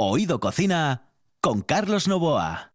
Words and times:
Oído 0.00 0.38
Cocina 0.38 1.10
con 1.40 1.60
Carlos 1.60 2.06
Novoa. 2.06 2.72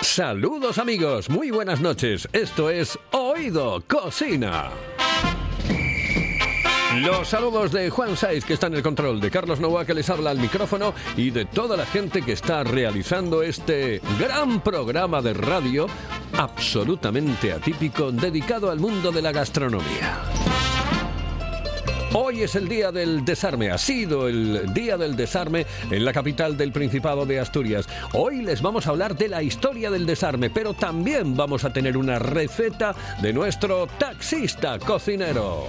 Saludos 0.00 0.78
amigos, 0.78 1.28
muy 1.28 1.50
buenas 1.50 1.80
noches. 1.80 2.28
Esto 2.32 2.70
es 2.70 2.96
Oído 3.10 3.82
Cocina. 3.88 4.70
Los 7.00 7.28
saludos 7.28 7.70
de 7.70 7.90
Juan 7.90 8.16
Saiz, 8.16 8.44
que 8.44 8.54
está 8.54 8.66
en 8.66 8.74
el 8.74 8.82
control, 8.82 9.20
de 9.20 9.30
Carlos 9.30 9.60
Novoa, 9.60 9.84
que 9.84 9.94
les 9.94 10.10
habla 10.10 10.30
al 10.30 10.38
micrófono, 10.38 10.94
y 11.16 11.30
de 11.30 11.44
toda 11.44 11.76
la 11.76 11.86
gente 11.86 12.22
que 12.22 12.32
está 12.32 12.64
realizando 12.64 13.42
este 13.42 14.00
gran 14.18 14.60
programa 14.60 15.22
de 15.22 15.32
radio 15.32 15.86
absolutamente 16.36 17.52
atípico 17.52 18.10
dedicado 18.10 18.70
al 18.70 18.80
mundo 18.80 19.12
de 19.12 19.22
la 19.22 19.30
gastronomía. 19.30 20.18
Hoy 22.14 22.42
es 22.42 22.56
el 22.56 22.68
día 22.68 22.90
del 22.90 23.24
desarme, 23.24 23.70
ha 23.70 23.78
sido 23.78 24.26
el 24.26 24.72
día 24.74 24.96
del 24.96 25.14
desarme 25.14 25.66
en 25.90 26.04
la 26.04 26.12
capital 26.12 26.56
del 26.56 26.72
Principado 26.72 27.26
de 27.26 27.38
Asturias. 27.38 27.86
Hoy 28.12 28.42
les 28.42 28.60
vamos 28.60 28.86
a 28.86 28.90
hablar 28.90 29.14
de 29.16 29.28
la 29.28 29.42
historia 29.42 29.90
del 29.90 30.04
desarme, 30.04 30.50
pero 30.50 30.74
también 30.74 31.36
vamos 31.36 31.64
a 31.64 31.72
tener 31.72 31.96
una 31.96 32.18
receta 32.18 32.94
de 33.22 33.32
nuestro 33.32 33.86
taxista 33.98 34.78
cocinero. 34.80 35.68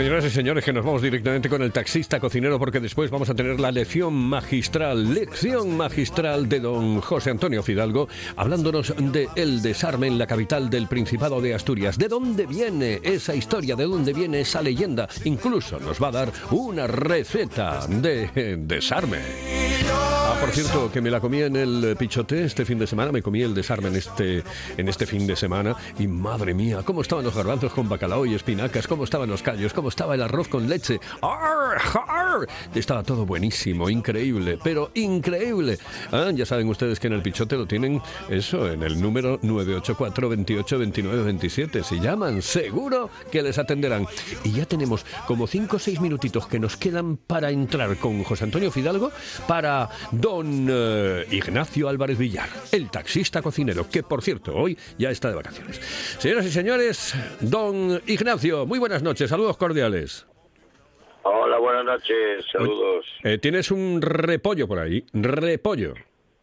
Señoras 0.00 0.24
y 0.24 0.30
señores, 0.30 0.64
que 0.64 0.72
nos 0.72 0.82
vamos 0.82 1.02
directamente 1.02 1.50
con 1.50 1.60
el 1.60 1.72
taxista 1.72 2.18
cocinero 2.18 2.58
porque 2.58 2.80
después 2.80 3.10
vamos 3.10 3.28
a 3.28 3.34
tener 3.34 3.60
la 3.60 3.70
lección 3.70 4.14
magistral, 4.14 5.12
lección 5.12 5.76
magistral 5.76 6.48
de 6.48 6.58
don 6.58 7.02
José 7.02 7.28
Antonio 7.28 7.62
Fidalgo, 7.62 8.08
hablándonos 8.34 8.94
de 8.96 9.28
el 9.36 9.60
desarme 9.60 10.06
en 10.06 10.16
la 10.16 10.26
capital 10.26 10.70
del 10.70 10.86
Principado 10.86 11.42
de 11.42 11.54
Asturias. 11.54 11.98
¿De 11.98 12.08
dónde 12.08 12.46
viene 12.46 13.00
esa 13.02 13.34
historia? 13.34 13.76
¿De 13.76 13.84
dónde 13.84 14.14
viene 14.14 14.40
esa 14.40 14.62
leyenda? 14.62 15.06
Incluso 15.24 15.78
nos 15.78 16.02
va 16.02 16.08
a 16.08 16.12
dar 16.12 16.32
una 16.50 16.86
receta 16.86 17.86
de 17.86 18.56
desarme. 18.56 19.18
Por 20.40 20.50
cierto, 20.52 20.90
que 20.90 21.02
me 21.02 21.10
la 21.10 21.20
comí 21.20 21.42
en 21.42 21.54
el 21.54 21.96
pichote 21.98 22.44
este 22.44 22.64
fin 22.64 22.78
de 22.78 22.86
semana, 22.86 23.12
me 23.12 23.20
comí 23.20 23.42
el 23.42 23.54
desarme 23.54 23.88
en 23.88 23.96
este, 23.96 24.42
en 24.78 24.88
este 24.88 25.04
fin 25.04 25.26
de 25.26 25.36
semana. 25.36 25.76
Y 25.98 26.06
madre 26.08 26.54
mía, 26.54 26.80
cómo 26.82 27.02
estaban 27.02 27.24
los 27.24 27.36
garbanzos 27.36 27.72
con 27.72 27.90
bacalao 27.90 28.24
y 28.24 28.34
espinacas, 28.34 28.88
cómo 28.88 29.04
estaban 29.04 29.28
los 29.28 29.42
callos, 29.42 29.74
cómo 29.74 29.90
estaba 29.90 30.14
el 30.14 30.22
arroz 30.22 30.48
con 30.48 30.66
leche. 30.66 30.98
Estaba 32.74 33.02
todo 33.02 33.26
buenísimo, 33.26 33.90
increíble, 33.90 34.58
pero 34.62 34.90
increíble. 34.94 35.78
Ah, 36.12 36.30
ya 36.34 36.46
saben 36.46 36.68
ustedes 36.68 37.00
que 37.00 37.06
en 37.08 37.14
el 37.14 37.22
pichote 37.22 37.56
lo 37.56 37.66
tienen 37.66 38.00
eso, 38.28 38.70
en 38.70 38.82
el 38.82 39.00
número 39.00 39.38
984 39.42 40.28
28 40.28 40.78
29 40.78 41.22
27. 41.24 41.82
Si 41.82 42.00
llaman, 42.00 42.42
seguro 42.42 43.10
que 43.30 43.42
les 43.42 43.58
atenderán. 43.58 44.06
Y 44.44 44.52
ya 44.52 44.66
tenemos 44.66 45.04
como 45.26 45.46
5 45.46 45.76
o 45.76 45.78
6 45.78 46.00
minutitos 46.00 46.46
que 46.46 46.58
nos 46.58 46.76
quedan 46.76 47.16
para 47.16 47.50
entrar 47.50 47.96
con 47.96 48.22
José 48.24 48.44
Antonio 48.44 48.70
Fidalgo 48.70 49.10
para 49.46 49.88
don 50.12 50.68
eh, 50.70 51.26
Ignacio 51.30 51.88
Álvarez 51.88 52.18
Villar, 52.18 52.48
el 52.72 52.90
taxista 52.90 53.42
cocinero, 53.42 53.88
que 53.88 54.02
por 54.02 54.22
cierto 54.22 54.54
hoy 54.54 54.76
ya 54.98 55.10
está 55.10 55.28
de 55.28 55.34
vacaciones. 55.34 55.80
Señoras 56.18 56.46
y 56.46 56.50
señores, 56.50 57.14
don 57.40 58.00
Ignacio, 58.06 58.66
muy 58.66 58.78
buenas 58.78 59.02
noches, 59.02 59.30
saludos 59.30 59.56
cordiales. 59.56 60.29
Hola, 61.22 61.58
buenas 61.58 61.84
noches, 61.84 62.46
saludos. 62.50 63.04
Eh, 63.24 63.38
Tienes 63.38 63.70
un 63.70 64.00
repollo 64.00 64.66
por 64.66 64.78
ahí, 64.78 65.04
repollo. 65.12 65.94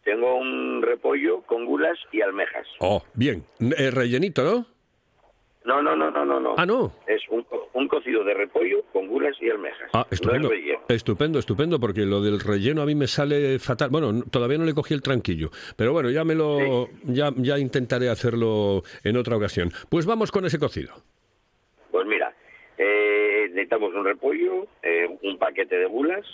Tengo 0.03 0.37
un 0.37 0.81
repollo 0.81 1.41
con 1.41 1.65
gulas 1.65 1.97
y 2.11 2.21
almejas. 2.21 2.67
Oh, 2.79 3.03
bien, 3.13 3.43
Eh, 3.59 3.91
rellenito, 3.91 4.43
¿no? 4.43 4.65
No, 5.65 5.81
no, 5.81 5.97
no, 5.97 6.09
no, 6.09 6.23
no, 6.23 6.39
no. 6.39 6.55
Ah, 6.57 6.65
no. 6.65 6.93
Es 7.07 7.21
un, 7.29 7.45
un 7.73 7.87
cocido 7.89 8.23
de 8.23 8.33
repollo 8.33 8.83
con 8.93 9.07
gulas 9.09 9.35
y 9.41 9.49
almejas. 9.49 9.89
Ah, 9.91 10.07
estupendo. 10.09 10.47
No 10.47 10.53
es 10.55 10.61
relleno. 10.61 10.79
Estupendo, 10.87 11.39
estupendo, 11.39 11.77
porque 11.79 12.05
lo 12.05 12.21
del 12.21 12.39
relleno 12.39 12.81
a 12.81 12.85
mí 12.85 12.95
me 12.95 13.07
sale 13.07 13.59
fatal. 13.59 13.89
Bueno, 13.89 14.23
todavía 14.31 14.57
no 14.59 14.63
le 14.63 14.73
cogí 14.73 14.93
el 14.93 15.01
tranquillo, 15.01 15.49
pero 15.75 15.91
bueno, 15.91 16.09
ya 16.09 16.23
me 16.23 16.35
lo 16.35 16.87
ya 17.03 17.31
ya 17.35 17.59
intentaré 17.59 18.07
hacerlo 18.07 18.83
en 19.03 19.17
otra 19.17 19.35
ocasión. 19.35 19.71
Pues 19.89 20.05
vamos 20.05 20.31
con 20.31 20.45
ese 20.45 20.57
cocido. 20.57 20.93
Necesitamos 23.67 23.95
un 23.95 24.05
repollo, 24.05 24.65
eh, 24.81 25.09
un 25.23 25.37
paquete 25.37 25.77
de 25.77 25.87
gulas, 25.87 26.25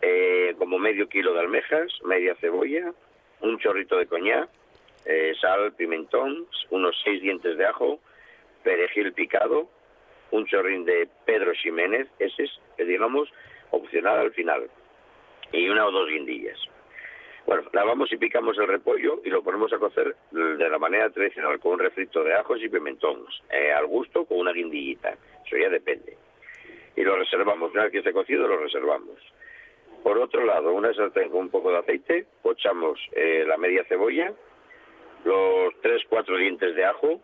eh, 0.00 0.54
como 0.56 0.78
medio 0.78 1.08
kilo 1.08 1.34
de 1.34 1.40
almejas, 1.40 1.92
media 2.04 2.36
cebolla, 2.36 2.92
un 3.40 3.58
chorrito 3.58 3.98
de 3.98 4.06
coñac, 4.06 4.48
eh, 5.04 5.32
sal, 5.40 5.72
pimentón, 5.72 6.46
unos 6.70 6.94
seis 7.02 7.20
dientes 7.22 7.58
de 7.58 7.66
ajo, 7.66 7.98
perejil 8.62 9.12
picado, 9.14 9.68
un 10.30 10.46
chorrín 10.46 10.84
de 10.84 11.08
Pedro 11.26 11.52
Ximénez, 11.54 12.06
ese 12.20 12.44
es, 12.44 12.50
eh, 12.76 12.84
digamos, 12.84 13.28
opcional 13.72 14.20
al 14.20 14.30
final, 14.30 14.70
y 15.50 15.68
una 15.68 15.86
o 15.86 15.90
dos 15.90 16.08
guindillas. 16.08 16.60
Bueno, 17.46 17.64
lavamos 17.72 18.12
y 18.12 18.16
picamos 18.16 18.56
el 18.58 18.68
repollo 18.68 19.22
y 19.24 19.30
lo 19.30 19.42
ponemos 19.42 19.72
a 19.72 19.78
cocer 19.78 20.14
de 20.30 20.68
la 20.68 20.78
manera 20.78 21.10
tradicional, 21.10 21.58
con 21.58 21.72
un 21.72 21.78
refrito 21.80 22.22
de 22.22 22.34
ajos 22.34 22.60
y 22.62 22.68
pimentones, 22.68 23.42
eh, 23.50 23.72
al 23.72 23.86
gusto 23.86 24.24
con 24.24 24.38
una 24.38 24.52
guindillita, 24.52 25.16
eso 25.44 25.56
ya 25.56 25.68
depende. 25.68 26.16
Y 26.98 27.04
lo 27.04 27.14
reservamos, 27.14 27.70
una 27.70 27.84
vez 27.84 27.92
que 27.92 27.98
esté 27.98 28.12
cocido 28.12 28.48
lo 28.48 28.58
reservamos. 28.58 29.20
Por 30.02 30.18
otro 30.18 30.44
lado, 30.44 30.72
una 30.72 30.92
sartén 30.92 31.30
con 31.30 31.42
un 31.42 31.48
poco 31.48 31.70
de 31.70 31.78
aceite, 31.78 32.26
pochamos 32.42 32.98
eh, 33.12 33.44
la 33.46 33.56
media 33.56 33.84
cebolla, 33.84 34.32
los 35.24 35.80
tres, 35.80 36.02
cuatro 36.08 36.36
dientes 36.36 36.74
de 36.74 36.84
ajo, 36.84 37.20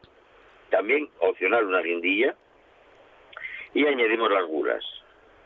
también 0.70 1.08
opcional 1.18 1.66
una 1.66 1.80
guindilla, 1.80 2.36
y 3.72 3.84
añadimos 3.84 4.30
las 4.30 4.44
gulas. 4.46 4.84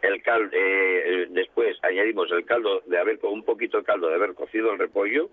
Eh, 0.03 0.21
eh, 0.53 1.27
después 1.31 1.79
añadimos 1.83 2.31
el 2.31 2.45
caldo 2.45 2.83
de 2.85 2.99
haber 2.99 3.19
un 3.23 3.43
poquito 3.45 3.79
de 3.79 3.85
caldo 3.85 4.11
de 4.11 4.17
haber 4.17 4.35
cocido 4.35 4.73
el 4.73 4.79
repollo 4.79 5.31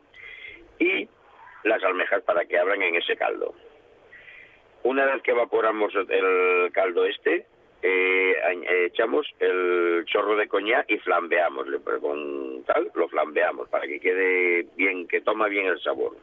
y 0.80 1.10
las 1.66 1.84
almejas 1.84 2.24
para 2.24 2.46
que 2.46 2.58
abran 2.58 2.82
en 2.82 2.96
ese 2.96 3.18
caldo. 3.18 3.56
Una 4.84 5.06
vez 5.06 5.22
que 5.22 5.32
evaporamos 5.32 5.94
el 5.96 6.72
caldo 6.72 7.04
este, 7.04 7.46
eh, 7.88 8.36
eh, 8.42 8.86
echamos 8.88 9.28
el 9.40 10.06
chorro 10.08 10.36
de 10.36 10.48
coñac 10.48 10.90
y 10.90 10.98
flambeamos. 10.98 11.68
Con 12.02 12.64
tal, 12.64 12.92
lo 12.96 13.08
flambeamos 13.08 13.70
para 13.70 13.86
que 13.86 14.00
quede 14.00 14.66
bien, 14.76 15.08
que 15.08 15.22
toma 15.22 15.48
bien 15.48 15.68
el 15.68 15.80
sabor. 15.82 16.14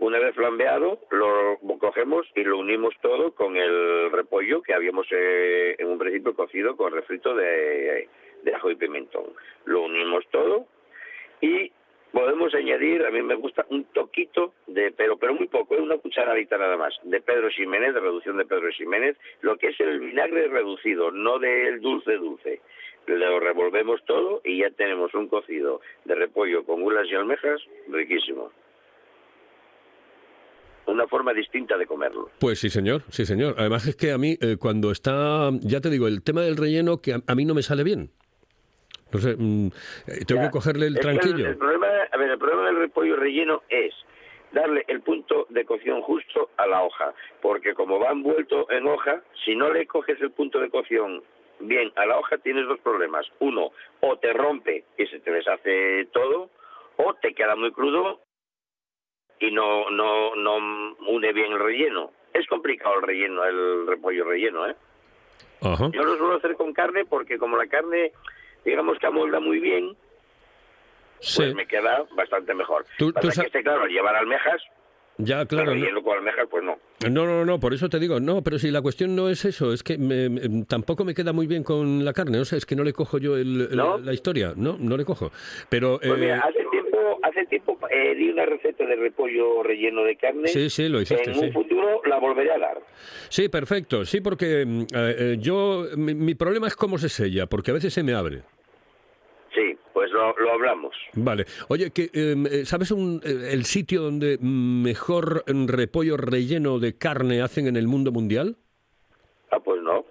Una 0.00 0.18
vez 0.18 0.34
flambeado, 0.34 0.98
lo 1.10 1.58
cogemos 1.78 2.26
y 2.34 2.42
lo 2.42 2.58
unimos 2.58 2.94
todo 3.00 3.32
con 3.32 3.56
el 3.56 4.10
repollo 4.10 4.60
que 4.60 4.74
habíamos 4.74 5.06
eh, 5.12 5.76
en 5.78 5.86
un 5.86 5.98
principio 5.98 6.34
cocido 6.34 6.76
con 6.76 6.92
refrito 6.92 7.34
de, 7.36 8.08
de 8.42 8.54
ajo 8.54 8.70
y 8.70 8.74
pimentón. 8.74 9.26
Lo 9.66 9.82
unimos 9.82 10.24
todo 10.32 10.66
y 11.40 11.70
podemos 12.16 12.54
añadir, 12.54 13.04
a 13.04 13.10
mí 13.10 13.20
me 13.20 13.34
gusta 13.34 13.66
un 13.68 13.84
toquito 13.92 14.54
de, 14.66 14.90
pero 14.96 15.18
pero 15.18 15.34
muy 15.34 15.48
poco, 15.48 15.74
es 15.74 15.82
una 15.82 15.98
cucharadita 15.98 16.56
nada 16.56 16.78
más, 16.78 16.94
de 17.02 17.20
Pedro 17.20 17.50
Ximénez, 17.50 17.92
de 17.92 18.00
reducción 18.00 18.38
de 18.38 18.46
Pedro 18.46 18.72
Ximénez, 18.72 19.18
lo 19.42 19.58
que 19.58 19.68
es 19.68 19.80
el 19.80 20.00
vinagre 20.00 20.48
reducido, 20.48 21.10
no 21.10 21.38
del 21.38 21.78
dulce 21.82 22.14
dulce. 22.14 22.62
Lo 23.06 23.38
revolvemos 23.38 24.02
todo 24.06 24.40
y 24.44 24.60
ya 24.60 24.70
tenemos 24.70 25.12
un 25.12 25.28
cocido 25.28 25.82
de 26.06 26.14
repollo 26.14 26.64
con 26.64 26.80
gulas 26.80 27.06
y 27.10 27.14
almejas 27.14 27.60
riquísimo. 27.88 28.50
Una 30.86 31.06
forma 31.08 31.34
distinta 31.34 31.76
de 31.76 31.84
comerlo. 31.86 32.30
Pues 32.40 32.60
sí, 32.60 32.70
señor, 32.70 33.02
sí, 33.10 33.26
señor. 33.26 33.56
Además 33.58 33.86
es 33.86 33.94
que 33.94 34.12
a 34.12 34.18
mí, 34.18 34.38
eh, 34.40 34.56
cuando 34.58 34.90
está, 34.90 35.50
ya 35.60 35.82
te 35.82 35.90
digo, 35.90 36.08
el 36.08 36.22
tema 36.22 36.40
del 36.40 36.56
relleno, 36.56 37.02
que 37.02 37.12
a, 37.12 37.20
a 37.26 37.34
mí 37.34 37.44
no 37.44 37.54
me 37.54 37.62
sale 37.62 37.84
bien. 37.84 38.10
No 39.12 39.20
sé, 39.20 39.36
mm, 39.38 39.66
eh, 40.08 40.24
tengo 40.26 40.42
Ya. 40.42 40.48
que 40.48 40.52
cogerle 40.52 40.86
el 40.88 40.98
tranquillo. 40.98 41.46
El, 41.48 41.56
problema, 41.56 41.86
a 42.12 42.16
ver, 42.16 42.30
el 42.30 42.38
problema 42.38 42.66
del 42.66 42.76
repollo 42.76 43.16
relleno 43.16 43.62
es 43.68 43.94
darle 44.52 44.84
el 44.88 45.00
punto 45.02 45.46
de 45.50 45.64
cocción 45.64 46.02
justo 46.02 46.50
a 46.56 46.66
la 46.66 46.82
hoja, 46.82 47.14
porque 47.42 47.74
como 47.74 47.98
va 47.98 48.10
envuelto 48.10 48.70
en 48.70 48.86
hoja, 48.86 49.22
si 49.44 49.54
no 49.54 49.70
le 49.70 49.86
coges 49.86 50.20
el 50.20 50.30
punto 50.30 50.60
de 50.60 50.70
cocción 50.70 51.22
bien 51.60 51.92
a 51.96 52.06
la 52.06 52.18
hoja, 52.18 52.38
tienes 52.38 52.66
dos 52.66 52.80
problemas. 52.80 53.26
Uno, 53.40 53.70
o 54.00 54.16
te 54.18 54.32
rompe 54.32 54.84
y 54.96 55.06
se 55.06 55.20
te 55.20 55.30
deshace 55.30 56.06
todo, 56.12 56.50
o 56.96 57.14
te 57.14 57.34
queda 57.34 57.56
muy 57.56 57.72
crudo 57.72 58.20
y 59.38 59.50
no, 59.50 59.90
no, 59.90 60.34
no 60.34 60.96
une 61.06 61.32
bien 61.32 61.52
el 61.52 61.58
relleno. 61.58 62.12
Es 62.32 62.46
complicado 62.46 62.96
el 62.96 63.02
relleno, 63.02 63.44
el 63.44 63.86
repollo 63.86 64.24
relleno, 64.24 64.68
¿eh? 64.68 64.76
Ajá. 65.62 65.90
Yo 65.92 66.02
lo 66.02 66.16
suelo 66.16 66.36
hacer 66.36 66.54
con 66.54 66.72
carne 66.72 67.04
porque 67.04 67.38
como 67.38 67.56
la 67.56 67.66
carne, 67.66 68.12
digamos 68.64 68.98
que 68.98 69.06
amolda 69.06 69.40
muy 69.40 69.58
bien, 69.58 69.96
Sí, 71.20 71.36
pues 71.42 71.54
me 71.54 71.66
queda 71.66 72.04
bastante 72.16 72.54
mejor. 72.54 72.84
Tú- 72.98 73.12
Pasa 73.12 73.28
tú 73.28 73.40
que 73.40 73.46
este, 73.46 73.62
claro, 73.62 73.86
llevar 73.86 74.16
almejas, 74.16 74.60
ya, 75.18 75.46
claro. 75.46 75.72
claro, 75.72 75.92
no- 75.94 76.02
con 76.02 76.18
almejas, 76.18 76.46
pues 76.50 76.62
no. 76.62 76.78
No, 77.10 77.24
no, 77.26 77.44
no, 77.44 77.58
por 77.60 77.72
eso 77.74 77.88
te 77.88 77.98
digo, 77.98 78.20
no, 78.20 78.42
pero 78.42 78.58
si 78.58 78.70
la 78.70 78.82
cuestión 78.82 79.14
no 79.16 79.28
es 79.30 79.44
eso, 79.44 79.72
es 79.72 79.82
que 79.82 79.96
me- 79.98 80.28
me- 80.28 80.64
tampoco 80.66 81.04
me 81.04 81.14
queda 81.14 81.32
muy 81.32 81.46
bien 81.46 81.62
con 81.62 82.04
la 82.04 82.12
carne, 82.12 82.38
o 82.40 82.44
sea, 82.44 82.58
es 82.58 82.66
que 82.66 82.76
no 82.76 82.84
le 82.84 82.92
cojo 82.92 83.18
yo 83.18 83.36
el- 83.36 83.74
la 83.76 84.12
historia, 84.12 84.52
no, 84.56 84.76
no 84.78 84.96
le 84.96 85.04
cojo. 85.04 85.30
Pero, 85.70 85.98
Pues 85.98 86.12
eh, 86.12 86.16
mira, 86.16 86.40
hace 86.40 86.64
tiempo, 86.70 87.18
hace 87.22 87.46
tiempo 87.46 87.78
eh, 87.90 88.14
di 88.14 88.28
una 88.30 88.44
receta 88.46 88.84
de 88.86 88.96
repollo 88.96 89.62
relleno 89.62 90.02
de 90.04 90.16
carne. 90.16 90.48
sí, 90.48 90.68
sí, 90.70 90.88
lo 90.88 91.00
hiciste, 91.00 91.30
en 91.30 91.34
sí. 91.36 91.44
un 91.46 91.52
futuro 91.52 92.02
la 92.06 92.18
volveré 92.18 92.52
a 92.52 92.58
dar. 92.58 92.78
Sí, 93.28 93.48
perfecto, 93.48 94.04
sí, 94.04 94.20
porque 94.20 94.64
mm, 94.66 94.84
eh, 94.94 95.36
yo, 95.38 95.86
mi, 95.96 96.14
mi 96.14 96.34
problema 96.34 96.66
es 96.66 96.76
cómo 96.76 96.98
se 96.98 97.08
sella, 97.08 97.46
porque 97.46 97.70
a 97.70 97.74
veces 97.74 97.92
se 97.94 98.02
me 98.02 98.12
abre. 98.14 98.42
Pues 99.96 100.10
lo, 100.12 100.36
lo 100.36 100.52
hablamos. 100.52 100.94
Vale. 101.14 101.46
Oye, 101.68 101.90
que, 101.90 102.10
em, 102.12 102.44
eh, 102.44 102.66
¿sabes 102.66 102.90
un- 102.90 103.18
eh, 103.24 103.48
el 103.52 103.64
sitio 103.64 104.02
donde 104.02 104.36
mejor 104.42 105.42
repollo 105.46 106.18
relleno 106.18 106.78
de 106.78 106.98
carne 106.98 107.40
hacen 107.40 107.66
en 107.66 107.76
el 107.78 107.86
mundo 107.88 108.12
mundial? 108.12 108.56
Ah, 109.50 109.58
pues 109.58 109.80
no. 109.80 110.04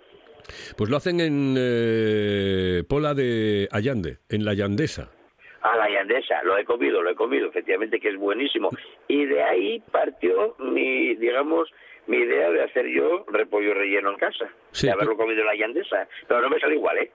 Pues 0.76 0.90
lo 0.90 0.98
hacen 0.98 1.20
en 1.20 1.54
eh, 1.56 2.84
Pola 2.90 3.14
de 3.14 3.68
Allande, 3.72 4.18
en 4.28 4.44
la 4.44 4.56
Yandesa. 4.56 5.12
A 5.62 5.78
la 5.78 5.88
yandesa, 5.88 6.42
lo 6.44 6.58
he 6.58 6.66
comido, 6.66 7.04
lo 7.04 7.12
he 7.12 7.16
comido, 7.16 7.48
efectivamente 7.48 8.00
que 8.00 8.10
es 8.10 8.18
buenísimo. 8.18 8.72
Y 9.08 9.26
de 9.26 9.44
ahí 9.44 9.84
partió 9.92 10.56
mi, 10.58 11.14
digamos, 11.14 11.70
mi 12.08 12.18
idea 12.18 12.52
de 12.52 12.62
hacer 12.64 12.86
yo 12.88 13.26
repollo 13.32 13.74
relleno 13.74 14.12
en 14.12 14.18
casa. 14.18 14.46
Sí, 14.72 14.88
de 14.88 14.94
tú- 14.94 14.98
haberlo 15.00 15.18
comido 15.18 15.42
en 15.42 15.48
la 15.48 15.56
yandesa. 15.56 16.08
Pero 16.28 16.42
no 16.42 16.50
me 16.50 16.60
sale 16.60 16.76
igual, 16.76 16.98
¿eh? 17.00 17.12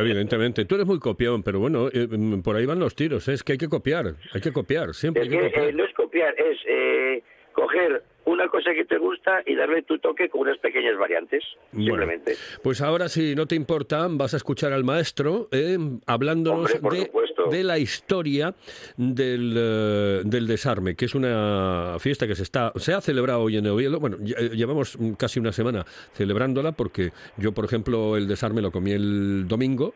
Evidentemente. 0.00 0.64
Tú 0.64 0.74
eres 0.74 0.86
muy 0.86 0.98
copión, 0.98 1.42
pero 1.42 1.60
bueno, 1.60 1.88
eh, 1.92 2.06
mm, 2.10 2.42
por 2.42 2.56
ahí 2.56 2.66
van 2.66 2.78
los 2.78 2.94
tiros. 2.94 3.28
¿eh? 3.28 3.32
Es 3.34 3.42
que 3.44 3.52
hay 3.52 3.58
que 3.58 3.68
copiar, 3.68 4.06
hay 4.34 4.40
que 4.40 4.52
copiar, 4.52 4.94
siempre 4.94 5.22
Es 5.22 5.28
hay 5.28 5.34
que 5.36 5.40
que 5.44 5.50
copiar. 5.50 5.68
eh, 5.68 5.72
no 5.72 5.84
es 5.84 5.94
copiar, 5.94 6.34
es 6.38 6.58
eh, 6.66 7.22
coger 7.52 8.02
una 8.32 8.48
cosa 8.48 8.72
que 8.74 8.84
te 8.84 8.98
gusta 8.98 9.42
y 9.46 9.54
darle 9.54 9.82
tu 9.82 9.98
toque 9.98 10.28
con 10.28 10.42
unas 10.42 10.58
pequeñas 10.58 10.96
variantes, 10.98 11.42
Bueno, 11.72 11.86
simplemente. 11.86 12.36
pues 12.62 12.80
ahora, 12.80 13.08
si 13.08 13.34
no 13.34 13.46
te 13.46 13.54
importa, 13.54 14.06
vas 14.10 14.34
a 14.34 14.36
escuchar 14.38 14.72
al 14.72 14.84
maestro 14.84 15.48
eh, 15.52 15.78
hablándonos 16.06 16.74
Hombre, 16.82 17.10
de, 17.50 17.64
la 17.64 17.78
historia 17.78 18.54
del, 18.96 19.54
eh, 19.56 20.22
del 20.24 20.46
desarme, 20.46 20.94
que 20.94 21.06
es 21.06 21.14
una 21.14 21.96
fiesta 21.98 22.26
que 22.26 22.34
se 22.34 22.42
está 22.42 22.72
se 22.76 22.92
ha 22.92 23.00
celebrado 23.00 23.40
hoy 23.40 23.56
en 23.56 23.66
Oviedo. 23.66 23.98
Bueno, 24.00 24.18
eh, 24.24 24.50
llevamos 24.54 24.98
casi 25.16 25.40
una 25.40 25.52
semana 25.52 25.84
celebrándola 26.14 26.72
porque 26.72 27.12
yo, 27.36 27.52
por 27.52 27.64
ejemplo, 27.64 28.16
el 28.16 28.26
desarme 28.28 28.60
lo 28.62 28.70
comí 28.70 28.92
el 28.92 29.46
domingo. 29.48 29.94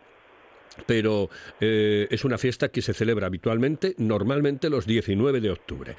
Pero 0.87 1.29
eh, 1.61 2.07
es 2.11 2.25
una 2.25 2.39
fiesta 2.39 2.71
que 2.71 2.81
se 2.81 2.95
celebra 2.95 3.27
habitualmente, 3.27 3.95
normalmente 3.99 4.71
los 4.71 4.87
19 4.87 5.43
de 5.43 5.51
octubre. 5.51 5.95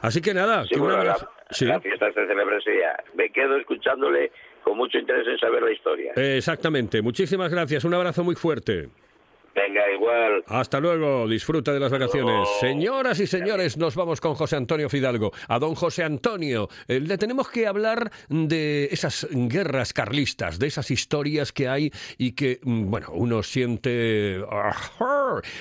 Así 0.00 0.22
que 0.22 0.32
nada, 0.32 0.62
Sí, 0.62 0.70
que 0.70 0.76
un 0.76 0.86
bueno, 0.86 0.96
abrazo- 1.02 1.28
sí. 1.50 1.66
la 1.66 1.80
fiesta 1.80 2.12
se 2.12 2.26
celebra 2.26 2.58
ese 2.58 2.70
día. 2.70 2.96
Me 3.14 3.30
quedo 3.30 3.56
escuchándole 3.56 4.32
con 4.62 4.76
mucho 4.76 4.98
interés 4.98 5.26
en 5.26 5.38
saber 5.38 5.62
la 5.62 5.72
historia. 5.72 6.12
Eh, 6.16 6.38
exactamente. 6.38 7.02
Muchísimas 7.02 7.50
gracias. 7.52 7.84
Un 7.84 7.94
abrazo 7.94 8.24
muy 8.24 8.34
fuerte. 8.34 8.88
Venga, 9.56 9.90
igual. 9.90 10.44
Hasta 10.48 10.80
luego, 10.80 11.26
disfruta 11.26 11.72
de 11.72 11.80
las 11.80 11.90
vacaciones. 11.90 12.46
Señoras 12.60 13.18
y 13.20 13.26
señores, 13.26 13.78
nos 13.78 13.94
vamos 13.94 14.20
con 14.20 14.34
José 14.34 14.56
Antonio 14.56 14.90
Fidalgo. 14.90 15.32
A 15.48 15.58
don 15.58 15.74
José 15.74 16.04
Antonio, 16.04 16.68
eh, 16.86 17.00
le 17.00 17.16
tenemos 17.16 17.48
que 17.48 17.66
hablar 17.66 18.12
de 18.28 18.90
esas 18.92 19.26
guerras 19.30 19.94
carlistas, 19.94 20.58
de 20.58 20.66
esas 20.66 20.90
historias 20.90 21.52
que 21.52 21.68
hay 21.68 21.90
y 22.18 22.32
que, 22.32 22.60
mm, 22.62 22.90
bueno, 22.90 23.08
uno 23.14 23.42
siente 23.42 24.44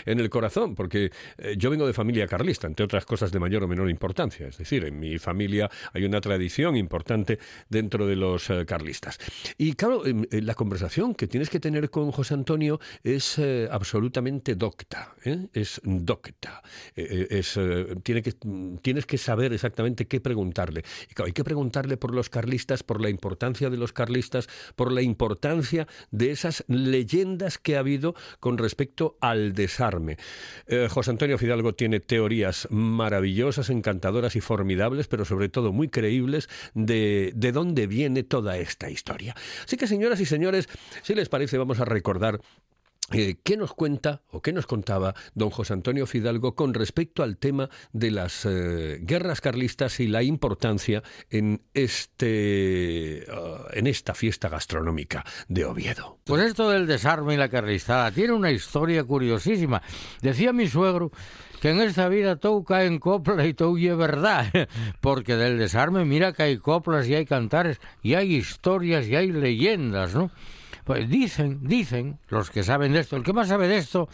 en 0.06 0.20
el 0.20 0.30
corazón, 0.30 0.76
porque 0.76 1.12
eh, 1.38 1.56
yo 1.58 1.70
vengo 1.70 1.88
de 1.88 1.94
familia 1.94 2.28
carlista, 2.28 2.68
entre 2.68 2.84
otras 2.84 3.06
cosas 3.06 3.32
de 3.32 3.40
mayor 3.40 3.64
o 3.64 3.68
menor 3.70 3.90
importancia. 3.90 4.46
Es 4.46 4.58
decir, 4.58 4.84
en 4.84 5.00
mi 5.00 5.18
familia 5.20 5.70
hay 5.94 6.04
una 6.04 6.20
tradición 6.20 6.76
importante 6.76 7.40
dentro 7.70 8.06
de 8.06 8.18
los 8.18 8.50
eh, 8.50 8.66
carlistas. 8.66 9.20
Y 9.58 9.74
claro, 9.74 10.06
em, 10.06 10.26
la 10.32 10.54
conversación 10.54 11.16
que 11.16 11.28
tienes 11.28 11.50
que 11.50 11.62
tener 11.62 11.90
con 11.90 12.12
José 12.12 12.34
Antonio 12.34 12.82
es 13.02 13.40
absolutamente 13.86 14.56
docta, 14.56 15.14
¿eh? 15.24 15.48
es 15.54 15.80
docta. 15.84 16.64
Eh, 16.96 17.28
eh, 17.30 17.38
es, 17.38 17.60
tiene 18.02 18.24
que, 18.24 18.34
tienes 18.82 19.06
que 19.06 19.20
saber 19.20 19.54
exactamente 19.54 20.08
qué 20.08 20.20
preguntarle. 20.20 20.84
Y 21.08 21.22
hay 21.22 21.34
que 21.34 21.44
preguntarle 21.44 21.96
por 21.96 22.12
los 22.12 22.32
carlistas, 22.32 22.82
por 22.82 23.00
la 23.00 23.12
importancia 23.12 23.70
de 23.70 23.78
los 23.78 23.94
carlistas, 23.94 24.48
por 24.76 24.92
la 24.92 25.04
importancia 25.04 25.88
de 26.10 26.32
esas 26.32 26.64
leyendas 26.68 27.60
que 27.60 27.76
ha 27.76 27.82
habido 27.82 28.16
con 28.40 28.58
respecto 28.58 29.18
al 29.22 29.54
desarme. 29.54 30.18
José 30.90 31.12
Antonio 31.12 31.38
Fidalgo 31.38 31.76
tiene 31.76 32.00
teorías 32.00 32.68
maravillosas, 32.72 33.70
encantadoras 33.70 34.36
y 34.36 34.42
formidables, 34.42 35.08
pero 35.08 35.26
sobre 35.26 35.50
todo 35.50 35.72
muy 35.72 35.90
creíbles 35.90 36.50
de, 36.74 37.34
de 37.36 37.52
dónde 37.52 37.86
viene 37.86 38.24
toda 38.24 38.58
esta 38.58 38.90
historia. 38.90 39.36
Así 39.64 39.78
que, 39.78 39.86
señoras 39.86 40.20
y 40.20 40.26
señores, 40.26 40.68
si 41.04 41.14
les 41.14 41.30
parece, 41.30 41.60
vamos 41.60 41.80
a 41.80 41.86
recordar 41.86 42.42
eh, 43.12 43.36
¿Qué 43.44 43.56
nos 43.56 43.74
cuenta 43.74 44.24
o 44.32 44.42
qué 44.42 44.52
nos 44.52 44.66
contaba 44.66 45.14
don 45.36 45.52
José 45.52 45.74
Antonio 45.74 46.08
Fidalgo 46.08 46.56
con 46.56 46.74
respecto 46.74 47.22
al 47.22 47.38
tema 47.38 47.70
de 47.94 48.10
las 48.10 48.46
eh, 48.46 48.98
guerras 49.02 49.42
carlistas 49.42 50.00
y 50.00 50.08
la 50.08 50.24
importancia 50.24 51.04
en, 51.30 51.62
este, 51.76 53.24
ah, 53.32 53.68
en 53.74 53.86
esta 53.86 54.16
fiesta 54.16 54.50
gastronómica 54.50 55.24
de 55.48 55.66
Oviedo? 55.66 56.18
Pues 56.24 56.42
esto 56.42 56.72
del 56.72 56.88
desarme 56.88 57.36
y 57.36 57.38
la 57.38 57.50
carlistada 57.50 58.12
tiene 58.12 58.34
una 58.34 58.50
historia 58.50 59.04
curiosísima. 59.04 59.84
Decía 60.24 60.52
mi 60.52 60.68
suegro 60.68 61.12
que 61.62 61.70
en 61.70 61.82
esta 61.82 62.10
vida 62.10 62.38
todo 62.38 62.64
cae 62.64 62.88
en 62.88 62.98
copla 62.98 63.46
y 63.46 63.54
todo 63.54 63.78
es 63.78 63.98
verdad, 63.98 64.52
porque 65.00 65.36
del 65.36 65.60
desarme 65.60 66.06
mira 66.06 66.34
que 66.34 66.42
hay 66.42 66.58
coplas 66.58 67.08
y 67.08 67.14
hay 67.14 67.26
cantares 67.28 67.80
y 68.02 68.16
hay 68.16 68.34
historias 68.34 69.06
y 69.08 69.16
hay 69.16 69.32
leyendas, 69.32 70.16
¿no? 70.16 70.32
Pues 70.86 71.10
dicen, 71.10 71.60
dicen 71.64 72.20
los 72.30 72.50
que 72.52 72.64
saben 72.64 72.94
de 72.94 73.00
esto, 73.00 73.16
el 73.18 73.24
que 73.24 73.34
más 73.34 73.48
sabe 73.50 73.68
de 73.68 73.78
esto 73.78 74.08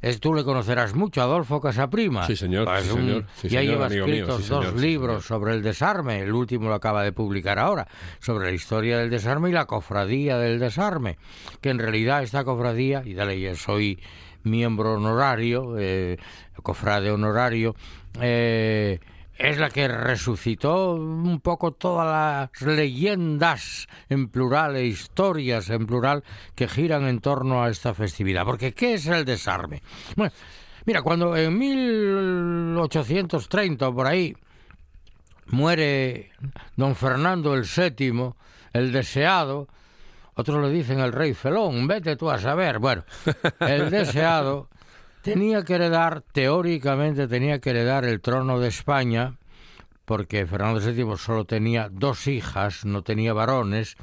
es 0.00 0.18
tú 0.20 0.32
le 0.34 0.44
conocerás 0.44 0.94
mucho, 0.94 1.20
Adolfo 1.20 1.60
Casaprima. 1.60 2.26
Sí, 2.26 2.36
señor, 2.36 2.64
Pues 2.64 2.84
sí, 2.84 2.90
un- 2.92 2.98
señor, 3.00 3.24
sí, 3.34 3.48
ya 3.48 3.58
señor, 3.60 3.74
lleva 3.74 3.88
mío, 3.88 4.04
escritos 4.06 4.42
sí, 4.44 4.48
dos 4.48 4.64
señor, 4.66 4.80
libros 4.80 5.24
sobre 5.26 5.52
el 5.54 5.62
desarme, 5.62 6.20
el 6.22 6.32
último 6.32 6.68
lo 6.68 6.74
acaba 6.74 7.02
de 7.02 7.12
publicar 7.12 7.58
ahora, 7.58 7.86
sobre 8.20 8.46
la 8.46 8.52
historia 8.52 8.98
del 8.98 9.10
desarme 9.10 9.50
y 9.50 9.52
la 9.52 9.66
cofradía 9.66 10.38
del 10.38 10.58
desarme, 10.60 11.18
que 11.60 11.70
en 11.70 11.78
realidad 11.78 12.22
esta 12.22 12.44
cofradía, 12.44 13.02
y 13.04 13.14
dale, 13.14 13.40
yo 13.40 13.54
soy 13.56 14.00
miembro 14.44 14.94
honorario, 14.94 15.74
eh, 15.78 16.18
cofrade 16.62 17.10
honorario, 17.10 17.74
eh, 18.20 18.98
es 19.42 19.58
la 19.58 19.68
que 19.70 19.88
resucitó 19.88 20.94
un 20.94 21.40
poco 21.40 21.72
todas 21.72 22.06
las 22.06 22.48
leyendas 22.62 23.88
en 24.08 24.28
plural 24.28 24.76
e 24.76 24.86
historias 24.86 25.68
en 25.68 25.84
plural 25.86 26.22
que 26.54 26.68
giran 26.68 27.08
en 27.08 27.18
torno 27.20 27.64
a 27.64 27.68
esta 27.68 27.92
festividad. 27.92 28.44
Porque 28.44 28.72
¿qué 28.72 28.94
es 28.94 29.08
el 29.08 29.24
desarme? 29.24 29.82
Bueno, 30.14 30.32
mira, 30.86 31.02
cuando 31.02 31.36
en 31.36 31.58
1830 31.58 33.88
o 33.88 33.94
por 33.94 34.06
ahí 34.06 34.36
muere 35.46 36.30
don 36.76 36.94
Fernando 36.94 37.54
el 37.54 37.64
VII, 37.64 38.34
el 38.72 38.92
deseado, 38.92 39.66
otros 40.34 40.62
le 40.62 40.70
dicen 40.70 41.00
el 41.00 41.12
rey 41.12 41.34
felón, 41.34 41.88
vete 41.88 42.14
tú 42.14 42.30
a 42.30 42.38
saber. 42.38 42.78
Bueno, 42.78 43.02
el 43.58 43.90
deseado 43.90 44.68
tenía 45.22 45.64
que 45.64 45.74
heredar, 45.74 46.22
teóricamente 46.32 47.28
tenía 47.28 47.60
que 47.60 47.70
heredar 47.70 48.04
el 48.04 48.20
trono 48.20 48.60
de 48.60 48.68
España, 48.68 49.38
porque 50.04 50.46
Fernando 50.46 50.80
VII 50.80 51.16
solo 51.16 51.44
tenía 51.44 51.88
dos 51.90 52.26
hijas, 52.26 52.84
no 52.84 53.02
tenía 53.02 53.32
varones, 53.32 53.96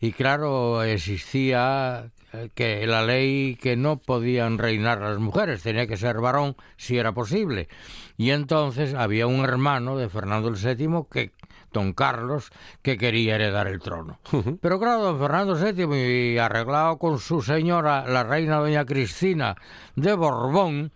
y 0.00 0.12
claro, 0.12 0.82
existía 0.82 2.10
eh, 2.32 2.50
que 2.54 2.86
la 2.86 3.04
ley 3.04 3.56
que 3.56 3.76
no 3.76 3.98
podían 3.98 4.58
reinar 4.58 5.00
las 5.00 5.18
mujeres, 5.18 5.62
tenía 5.62 5.86
que 5.86 5.96
ser 5.96 6.20
varón 6.20 6.56
si 6.76 6.98
era 6.98 7.12
posible. 7.12 7.68
Y 8.16 8.30
entonces 8.30 8.94
había 8.94 9.26
un 9.26 9.44
hermano 9.44 9.96
de 9.96 10.08
Fernando 10.08 10.50
VII 10.50 11.06
que 11.10 11.30
don 11.74 11.92
Carlos, 11.92 12.50
que 12.80 12.96
quería 12.96 13.34
heredar 13.34 13.66
el 13.66 13.80
trono. 13.80 14.18
Pero 14.62 14.80
claro, 14.80 15.02
don 15.02 15.18
Fernando 15.18 15.54
VII, 15.54 16.34
y 16.34 16.38
arreglado 16.38 16.96
con 16.98 17.18
su 17.18 17.42
señora, 17.42 18.06
la 18.06 18.22
reina 18.22 18.56
doña 18.56 18.86
Cristina 18.86 19.56
de 19.96 20.14
Borbón, 20.14 20.92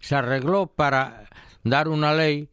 se 0.00 0.16
arregló 0.16 0.66
para 0.66 1.24
dar 1.62 1.86
una 1.86 2.12
ley, 2.12 2.48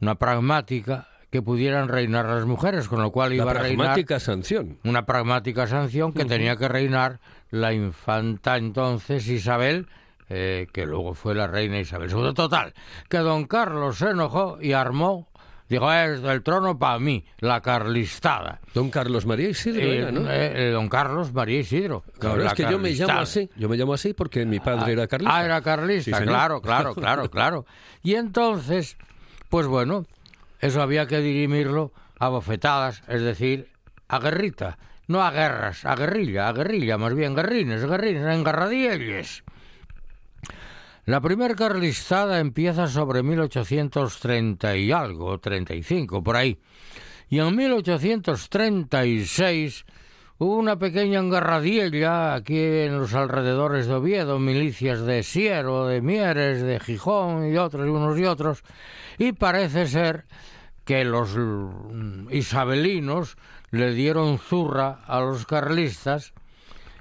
una 0.00 0.14
pragmática, 0.14 1.08
que 1.30 1.42
pudieran 1.42 1.88
reinar 1.88 2.26
las 2.26 2.44
mujeres, 2.44 2.88
con 2.88 3.00
lo 3.00 3.12
cual 3.12 3.32
iba 3.32 3.50
a 3.50 3.54
reinar 3.54 3.76
pragmática 3.76 4.18
sanción. 4.18 4.78
una 4.82 5.06
pragmática 5.06 5.68
sanción 5.68 6.12
que 6.12 6.24
tenía 6.24 6.56
que 6.56 6.66
reinar 6.66 7.20
la 7.50 7.72
infanta 7.72 8.56
entonces 8.56 9.28
Isabel, 9.28 9.86
eh, 10.28 10.66
que 10.72 10.86
luego 10.86 11.14
fue 11.14 11.36
la 11.36 11.46
reina 11.46 11.78
Isabel 11.78 12.10
II. 12.10 12.34
Total, 12.34 12.74
que 13.08 13.18
don 13.18 13.46
Carlos 13.46 13.98
se 13.98 14.10
enojó 14.10 14.58
y 14.60 14.72
armó, 14.72 15.29
dijo, 15.70 15.90
es 15.92 16.20
del 16.20 16.42
trono 16.42 16.78
para 16.78 16.98
mí, 16.98 17.24
la 17.38 17.60
carlistada. 17.62 18.60
Don 18.74 18.90
Carlos 18.90 19.24
María 19.24 19.48
Isidro 19.48 19.80
Eh, 19.80 19.98
era, 19.98 20.12
¿no? 20.12 20.30
eh, 20.30 20.68
eh, 20.68 20.70
don 20.70 20.88
Carlos 20.88 21.32
María 21.32 21.60
Isidro. 21.60 22.04
Claro, 22.18 22.36
la 22.42 22.48
es 22.48 22.54
que 22.54 22.64
yo 22.64 22.78
me 22.78 22.90
llamo 22.90 23.20
así. 23.20 23.48
Yo 23.56 23.68
me 23.68 23.76
llamo 23.76 23.94
así 23.94 24.12
porque 24.12 24.44
mi 24.44 24.60
padre 24.60 24.92
era 24.92 25.06
carlista. 25.06 25.36
Ah, 25.38 25.44
era 25.44 25.62
carlista, 25.62 26.18
Sí, 26.18 26.24
claro, 26.24 26.60
claro, 26.60 26.94
claro, 26.96 27.30
claro. 27.30 27.64
Y 28.02 28.16
entonces, 28.16 28.98
pues 29.48 29.66
bueno, 29.66 30.04
eso 30.60 30.82
había 30.82 31.06
que 31.06 31.20
dirimirlo 31.20 31.92
a 32.18 32.28
bofetadas, 32.28 33.02
es 33.08 33.22
decir, 33.22 33.68
a 34.08 34.18
guerrita. 34.18 34.76
No 35.06 35.22
a 35.22 35.30
guerras, 35.32 35.84
a 35.86 35.96
guerrilla, 35.96 36.48
a 36.48 36.52
guerrilla, 36.52 36.96
más 36.98 37.14
bien 37.14 37.34
guerrines, 37.34 37.84
guerrines, 37.84 38.26
engarradielles. 38.32 39.42
La 41.10 41.20
primer 41.20 41.56
carlistada 41.56 42.38
empieza 42.38 42.86
sobre 42.86 43.24
1830 43.24 44.76
y 44.76 44.92
algo, 44.92 45.40
35, 45.40 46.22
por 46.22 46.36
ahí. 46.36 46.60
Y 47.28 47.40
en 47.40 47.56
1836 47.56 49.86
hubo 50.38 50.54
una 50.54 50.78
pequeña 50.78 51.18
engarradiella 51.18 52.34
aquí 52.34 52.60
en 52.60 52.96
los 52.96 53.14
alrededores 53.14 53.88
de 53.88 53.94
Oviedo, 53.94 54.38
milicias 54.38 55.00
de 55.00 55.24
Siero, 55.24 55.88
de 55.88 56.00
Mieres, 56.00 56.62
de 56.62 56.78
Gijón 56.78 57.52
y 57.52 57.56
otros, 57.56 57.88
unos 57.88 58.16
y 58.16 58.26
otros, 58.26 58.62
y 59.18 59.32
parece 59.32 59.88
ser 59.88 60.26
que 60.84 61.04
los 61.04 61.36
mm, 61.36 62.28
isabelinos 62.30 63.36
le 63.72 63.94
dieron 63.94 64.38
zurra 64.38 65.00
a 65.08 65.18
los 65.18 65.44
carlistas 65.44 66.34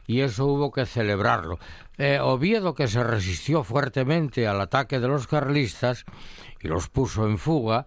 y 0.09 0.21
eso 0.21 0.47
hubo 0.47 0.71
que 0.71 0.87
celebrarlo. 0.87 1.59
Eh, 1.99 2.17
Oviedo, 2.19 2.73
que 2.73 2.87
se 2.87 3.03
resistió 3.03 3.63
fuertemente 3.63 4.47
al 4.47 4.59
ataque 4.59 4.99
de 4.99 5.07
los 5.07 5.27
carlistas 5.27 6.03
y 6.59 6.67
los 6.67 6.89
puso 6.89 7.27
en 7.27 7.37
fuga, 7.37 7.85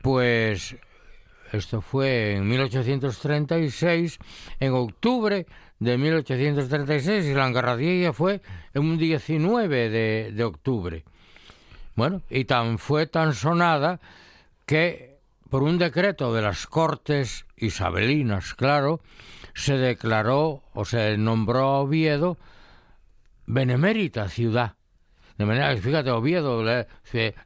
pues 0.00 0.76
esto 1.52 1.80
fue 1.80 2.36
en 2.36 2.46
1836, 2.46 4.18
en 4.60 4.72
octubre 4.74 5.44
de 5.80 5.98
1836, 5.98 7.26
y 7.26 7.34
la 7.34 7.48
engarradilla 7.48 8.12
fue 8.12 8.40
en 8.72 8.82
un 8.82 8.96
19 8.96 9.90
de, 9.90 10.30
de 10.32 10.44
octubre. 10.44 11.02
Bueno, 11.96 12.22
y 12.30 12.44
tan 12.44 12.78
fue 12.78 13.08
tan 13.08 13.34
sonada 13.34 13.98
que 14.66 15.09
por 15.50 15.64
un 15.64 15.78
decreto 15.78 16.32
de 16.32 16.42
las 16.42 16.66
Cortes 16.66 17.44
Isabelinas, 17.56 18.54
claro, 18.54 19.00
se 19.52 19.76
declaró 19.76 20.62
o 20.72 20.84
se 20.84 21.18
nombró 21.18 21.64
a 21.64 21.80
Oviedo 21.80 22.38
benemérita 23.46 24.28
ciudad. 24.28 24.76
De 25.36 25.46
manera 25.46 25.74
que, 25.74 25.80
fíjate, 25.80 26.10
Oviedo, 26.10 26.62
la, 26.62 26.86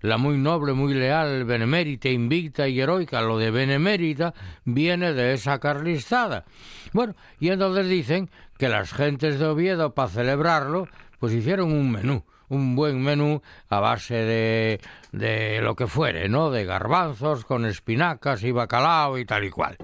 la 0.03 0.19
muy 0.19 0.37
noble, 0.37 0.75
muy 0.75 0.93
leal, 0.93 1.45
benemérita, 1.45 2.09
invicta 2.09 2.69
y 2.69 2.81
heroica, 2.81 3.23
lo 3.23 3.39
de 3.39 3.51
benemérita 3.51 4.35
viene 4.65 5.15
de 5.15 5.33
esa 5.33 5.59
carlistada. 5.59 6.45
Bueno, 6.93 7.15
y 7.41 7.49
entonces 7.49 7.89
dicen 7.89 8.29
que 8.59 8.69
las 8.69 8.93
gentes 8.93 9.39
de 9.39 9.47
Oviedo, 9.47 9.95
para 9.95 10.09
celebrarlo, 10.11 10.89
pues 11.21 11.33
hicieron 11.33 11.73
un 11.73 11.91
menú, 11.91 12.25
un 12.55 12.77
buen 12.77 13.03
menú 13.03 13.43
a 13.69 13.81
base 13.81 14.15
de, 14.15 14.81
de 15.13 15.61
lo 15.61 15.75
que 15.75 15.87
fuere, 15.87 16.29
¿no? 16.29 16.51
De 16.51 16.65
garbanzos 16.65 17.45
con 17.45 17.67
espinacas 17.67 18.43
y 18.43 18.53
bacalao 18.53 19.19
y 19.19 19.25
tal 19.25 19.45
y 19.45 19.51
cual. 19.51 19.77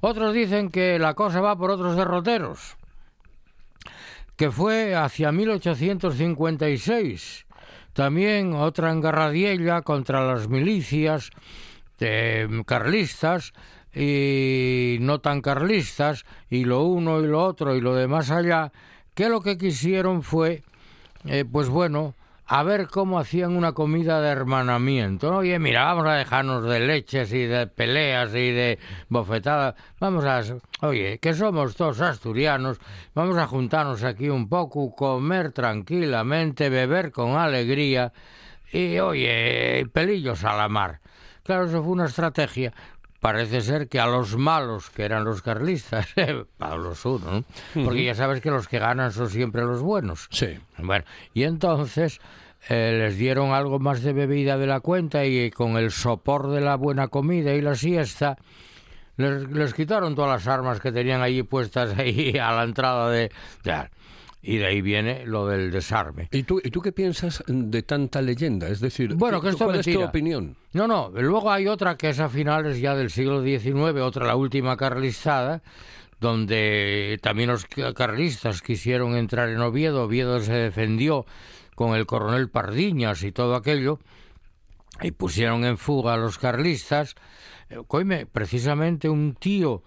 Otros 0.00 0.34
dicen 0.34 0.70
que 0.70 0.98
la 0.98 1.14
cosa 1.14 1.40
va 1.40 1.56
por 1.56 1.70
otros 1.70 1.96
derroteros, 1.96 2.76
que 4.36 4.50
fue 4.50 4.94
hacia 4.94 5.32
1856. 5.32 7.46
También 7.94 8.52
otra 8.54 8.92
engarradiella 8.92 9.82
contra 9.82 10.26
las 10.26 10.48
milicias 10.48 11.30
eh, 12.00 12.48
carlistas 12.66 13.52
y 13.94 14.98
no 15.00 15.20
tan 15.20 15.40
carlistas, 15.40 16.24
y 16.50 16.64
lo 16.64 16.82
uno 16.82 17.20
y 17.20 17.26
lo 17.26 17.42
otro 17.42 17.76
y 17.76 17.80
lo 17.80 17.94
de 17.94 18.08
más 18.08 18.30
allá, 18.30 18.72
que 19.14 19.28
lo 19.28 19.40
que 19.40 19.56
quisieron 19.56 20.22
fue, 20.22 20.64
eh, 21.26 21.44
pues 21.50 21.68
bueno, 21.68 22.14
a 22.46 22.62
ver 22.62 22.88
cómo 22.88 23.18
hacían 23.18 23.56
una 23.56 23.72
comida 23.72 24.20
de 24.20 24.28
hermanamiento. 24.28 25.30
¿no? 25.30 25.38
Oye, 25.38 25.58
mira, 25.58 25.84
vamos 25.84 26.06
a 26.06 26.14
dejarnos 26.14 26.64
de 26.64 26.80
leches 26.80 27.32
y 27.32 27.46
de 27.46 27.66
peleas 27.66 28.30
y 28.34 28.50
de 28.50 28.78
bofetadas. 29.08 29.74
Vamos 29.98 30.24
a... 30.24 30.42
Oye, 30.86 31.18
que 31.18 31.32
somos 31.32 31.74
todos 31.74 32.00
asturianos, 32.00 32.78
vamos 33.14 33.38
a 33.38 33.46
juntarnos 33.46 34.02
aquí 34.02 34.28
un 34.28 34.48
poco, 34.48 34.94
comer 34.94 35.52
tranquilamente, 35.52 36.68
beber 36.68 37.12
con 37.12 37.36
alegría 37.36 38.12
y, 38.72 38.98
oye, 38.98 39.86
pelillos 39.92 40.44
a 40.44 40.54
la 40.54 40.68
mar. 40.68 41.00
Claro, 41.44 41.66
eso 41.66 41.82
fue 41.82 41.92
una 41.92 42.06
estrategia. 42.06 42.72
Parece 43.24 43.62
ser 43.62 43.88
que 43.88 43.98
a 43.98 44.06
los 44.06 44.36
malos, 44.36 44.90
que 44.90 45.02
eran 45.02 45.24
los 45.24 45.40
carlistas, 45.40 46.06
Pablo 46.58 46.92
I, 46.92 47.08
¿no? 47.24 47.44
Porque 47.82 48.04
ya 48.04 48.14
sabes 48.14 48.42
que 48.42 48.50
los 48.50 48.68
que 48.68 48.78
ganan 48.78 49.12
son 49.12 49.30
siempre 49.30 49.62
los 49.62 49.80
buenos. 49.80 50.28
Sí. 50.30 50.58
Bueno, 50.76 51.06
y 51.32 51.44
entonces 51.44 52.20
eh, 52.68 52.94
les 52.98 53.16
dieron 53.16 53.52
algo 53.52 53.78
más 53.78 54.02
de 54.02 54.12
bebida 54.12 54.58
de 54.58 54.66
la 54.66 54.80
cuenta 54.80 55.24
y 55.24 55.50
con 55.50 55.78
el 55.78 55.90
sopor 55.90 56.50
de 56.50 56.60
la 56.60 56.76
buena 56.76 57.08
comida 57.08 57.54
y 57.54 57.62
la 57.62 57.76
siesta, 57.76 58.36
les, 59.16 59.48
les 59.48 59.72
quitaron 59.72 60.14
todas 60.14 60.30
las 60.30 60.46
armas 60.46 60.78
que 60.80 60.92
tenían 60.92 61.22
allí 61.22 61.42
puestas 61.44 61.94
ahí 61.98 62.36
a 62.36 62.52
la 62.52 62.64
entrada 62.64 63.08
de... 63.08 63.32
de- 63.62 63.88
y 64.46 64.58
de 64.58 64.66
ahí 64.66 64.82
viene 64.82 65.24
lo 65.26 65.46
del 65.46 65.70
desarme. 65.70 66.28
¿Y 66.30 66.42
tú, 66.42 66.60
¿Y 66.62 66.70
tú 66.70 66.80
qué 66.82 66.92
piensas 66.92 67.42
de 67.46 67.82
tanta 67.82 68.20
leyenda? 68.20 68.68
Es 68.68 68.78
decir, 68.80 69.14
Bueno, 69.14 69.40
¿qué- 69.40 69.46
que 69.46 69.50
esto 69.52 69.64
¿cuál 69.64 69.80
es 69.80 69.86
tu 69.86 70.02
opinión? 70.02 70.56
No, 70.74 70.86
no, 70.86 71.10
luego 71.14 71.50
hay 71.50 71.66
otra 71.66 71.96
que 71.96 72.10
es 72.10 72.20
a 72.20 72.28
finales 72.28 72.78
ya 72.80 72.94
del 72.94 73.10
siglo 73.10 73.42
XIX, 73.42 74.00
otra 74.02 74.26
la 74.26 74.36
última 74.36 74.76
carlistada, 74.76 75.62
donde 76.20 77.18
también 77.22 77.50
los 77.50 77.64
ca- 77.66 77.92
carlistas 77.94 78.62
quisieron 78.62 79.16
entrar 79.16 79.48
en 79.48 79.60
Oviedo, 79.60 80.04
Oviedo 80.04 80.40
se 80.40 80.52
defendió 80.52 81.26
con 81.74 81.94
el 81.96 82.06
coronel 82.06 82.48
Pardiñas 82.48 83.22
y 83.24 83.32
todo 83.32 83.54
aquello, 83.56 83.98
y 85.02 85.10
pusieron 85.10 85.64
en 85.64 85.76
fuga 85.76 86.14
a 86.14 86.16
los 86.16 86.38
carlistas. 86.38 87.14
Eh, 87.68 87.78
coime, 87.86 88.26
precisamente 88.26 89.08
un 89.08 89.34
tío 89.34 89.82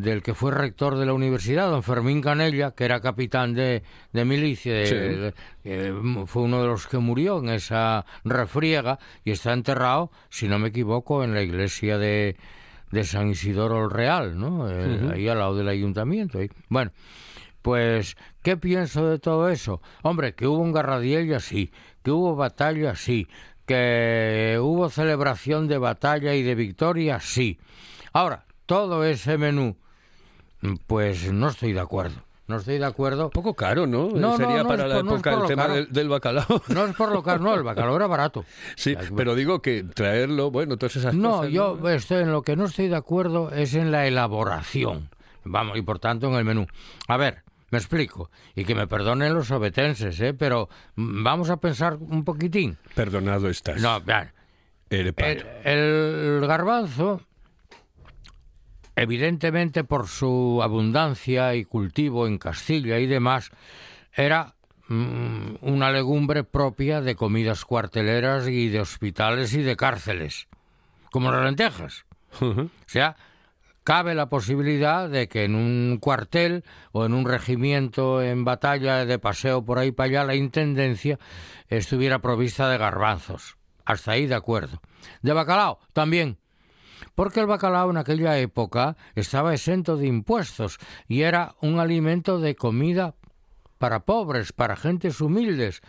del 0.00 0.22
que 0.22 0.34
fue 0.34 0.50
rector 0.52 0.96
de 0.96 1.06
la 1.06 1.12
universidad, 1.12 1.70
don 1.70 1.82
Fermín 1.82 2.20
Canella, 2.22 2.70
que 2.72 2.84
era 2.84 3.00
capitán 3.00 3.52
de, 3.54 3.82
de 4.12 4.24
milicia, 4.24 4.72
de- 4.74 4.86
Sí. 4.86 5.68
de- 5.68 6.24
fue 6.26 6.42
uno 6.42 6.60
de 6.62 6.68
los 6.68 6.86
que 6.86 6.98
murió 6.98 7.38
en 7.38 7.50
esa 7.50 8.04
refriega 8.24 8.98
y 9.24 9.30
está 9.32 9.52
enterrado, 9.52 10.10
si 10.30 10.48
no 10.48 10.58
me 10.58 10.68
equivoco, 10.68 11.22
en 11.24 11.34
la 11.34 11.42
iglesia 11.42 11.98
de, 11.98 12.36
de 12.90 13.04
San 13.04 13.28
Isidoro 13.28 13.84
el 13.84 13.90
Real, 13.90 14.38
¿no? 14.38 14.68
Eh, 14.70 15.10
Ahí 15.14 15.28
al 15.28 15.38
lado 15.38 15.56
del 15.56 15.68
ayuntamiento. 15.68 16.38
Bueno, 16.68 16.90
pues, 17.62 18.16
¿qué 18.42 18.56
pienso 18.56 19.08
de 19.08 19.18
todo 19.18 19.48
eso? 19.48 19.80
Hombre, 20.02 20.34
que 20.34 20.46
hubo 20.46 20.58
un 20.58 20.72
garradiella, 20.72 21.38
sí. 21.40 21.70
Que 22.02 22.10
hubo 22.10 22.34
batalla, 22.34 22.94
sí. 22.96 23.28
que 23.64 24.58
hubo 24.60 24.90
celebración 24.90 25.68
de 25.68 25.78
batalla 25.78 26.34
y 26.34 26.42
de 26.42 26.54
victoria, 26.56 27.20
sí. 27.20 27.58
Ahora, 28.12 28.44
todo 28.66 29.04
ese 29.04 29.38
menú, 29.38 29.76
pues 30.86 31.32
no 31.32 31.48
estoy 31.48 31.72
de 31.72 31.80
acuerdo. 31.80 32.16
No 32.48 32.56
estoy 32.56 32.78
de 32.78 32.84
acuerdo. 32.84 33.30
Poco 33.30 33.54
caro, 33.54 33.86
¿no? 33.86 34.08
No, 34.10 34.36
Sería 34.36 34.58
no, 34.58 34.62
no 34.64 34.68
para 34.68 34.86
la 34.88 34.96
por- 34.96 35.04
no 35.04 35.12
época 35.14 35.34
el 35.34 35.46
tema 35.46 35.68
del, 35.68 35.92
del 35.92 36.08
bacalao. 36.08 36.62
No 36.68 36.84
es 36.86 36.94
por 36.96 37.10
lo 37.12 37.22
caro, 37.22 37.42
no, 37.42 37.54
el 37.54 37.62
bacalao 37.62 37.96
era 37.96 38.06
barato. 38.08 38.44
Sí, 38.76 38.96
pero 39.16 39.34
digo 39.34 39.62
que 39.62 39.84
traerlo, 39.84 40.50
bueno, 40.50 40.76
todas 40.76 40.96
esas 40.96 41.14
No, 41.14 41.38
cosas. 41.38 41.52
yo 41.52 41.88
estoy 41.88 42.22
en 42.22 42.32
lo 42.32 42.42
que 42.42 42.56
no 42.56 42.64
estoy 42.66 42.88
de 42.88 42.96
acuerdo 42.96 43.50
es 43.52 43.74
en 43.74 43.90
la 43.92 44.06
elaboración. 44.06 45.08
Vamos, 45.44 45.78
y 45.78 45.82
por 45.82 45.98
tanto 45.98 46.28
en 46.28 46.34
el 46.34 46.44
menú. 46.44 46.66
A 47.08 47.16
ver, 47.16 47.42
me 47.70 47.78
explico. 47.78 48.30
Y 48.54 48.64
que 48.64 48.74
me 48.74 48.86
perdonen 48.86 49.32
los 49.34 49.50
obetenses, 49.50 50.20
¿eh? 50.20 50.34
Pero 50.34 50.68
mm, 50.96 51.22
vamos 51.24 51.48
a 51.48 51.56
pensar 51.58 51.96
un 52.00 52.24
poquitín. 52.24 52.76
Perdonado 52.94 53.48
estás. 53.48 53.80
No, 53.80 54.00
vean, 54.02 54.32
el 55.64 56.44
garbanzo, 56.46 57.22
evidentemente 58.96 59.84
por 59.84 60.08
su 60.08 60.60
abundancia 60.62 61.54
y 61.54 61.64
cultivo 61.64 62.26
en 62.26 62.38
Castilla 62.38 62.98
y 62.98 63.06
demás, 63.06 63.50
era 64.12 64.54
mm, 64.88 65.56
una 65.62 65.90
legumbre 65.90 66.44
propia 66.44 67.00
de 67.00 67.14
comidas 67.14 67.64
cuarteleras 67.64 68.48
y 68.48 68.68
de 68.68 68.80
hospitales 68.80 69.54
y 69.54 69.62
de 69.62 69.76
cárceles, 69.76 70.48
como 71.10 71.30
las 71.32 71.44
lentejas. 71.44 72.04
O 72.40 72.70
sea, 72.86 73.16
cabe 73.84 74.14
la 74.14 74.28
posibilidad 74.28 75.08
de 75.08 75.28
que 75.28 75.44
en 75.44 75.54
un 75.54 75.98
cuartel 76.00 76.64
o 76.92 77.04
en 77.04 77.14
un 77.14 77.26
regimiento 77.26 78.22
en 78.22 78.44
batalla 78.44 79.04
de 79.04 79.18
paseo 79.18 79.64
por 79.64 79.78
ahí 79.78 79.92
para 79.92 80.08
allá 80.08 80.24
la 80.24 80.34
intendencia 80.34 81.18
estuviera 81.68 82.20
provista 82.20 82.68
de 82.68 82.78
garbanzos. 82.78 83.56
Hasta 83.84 84.12
ahí 84.12 84.26
de 84.26 84.34
acuerdo. 84.34 84.80
De 85.22 85.32
bacalao 85.32 85.80
también. 85.92 86.38
Porque 87.14 87.40
el 87.40 87.46
bacalao 87.46 87.90
en 87.90 87.96
aquella 87.98 88.38
época 88.38 88.96
estaba 89.14 89.54
exento 89.54 89.96
de 89.96 90.06
impuestos 90.06 90.78
y 91.08 91.22
era 91.22 91.54
un 91.60 91.78
alimento 91.78 92.40
de 92.40 92.56
comida 92.56 93.14
para 93.78 94.04
pobres, 94.04 94.52
para 94.52 94.76
gentes 94.76 95.20
humildes, 95.20 95.82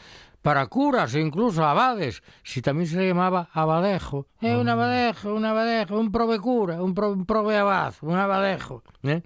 para 0.44 0.68
curas 0.68 1.16
e 1.16 1.22
incluso 1.22 1.66
abades, 1.66 2.22
si 2.44 2.62
también 2.62 2.88
se 2.88 2.98
le 2.98 3.08
llamaba 3.08 3.50
abadejo. 3.54 4.28
Eh, 4.42 4.56
un 4.56 4.68
abadejo, 4.68 5.34
un 5.34 5.46
abadejo, 5.46 5.98
un 5.98 6.12
provecura, 6.12 6.84
un, 6.84 6.94
pro, 6.94 7.14
un 7.14 7.26
proveabad, 7.26 7.94
un 8.02 8.18
abadejo. 8.18 8.84
¿eh? 9.04 9.24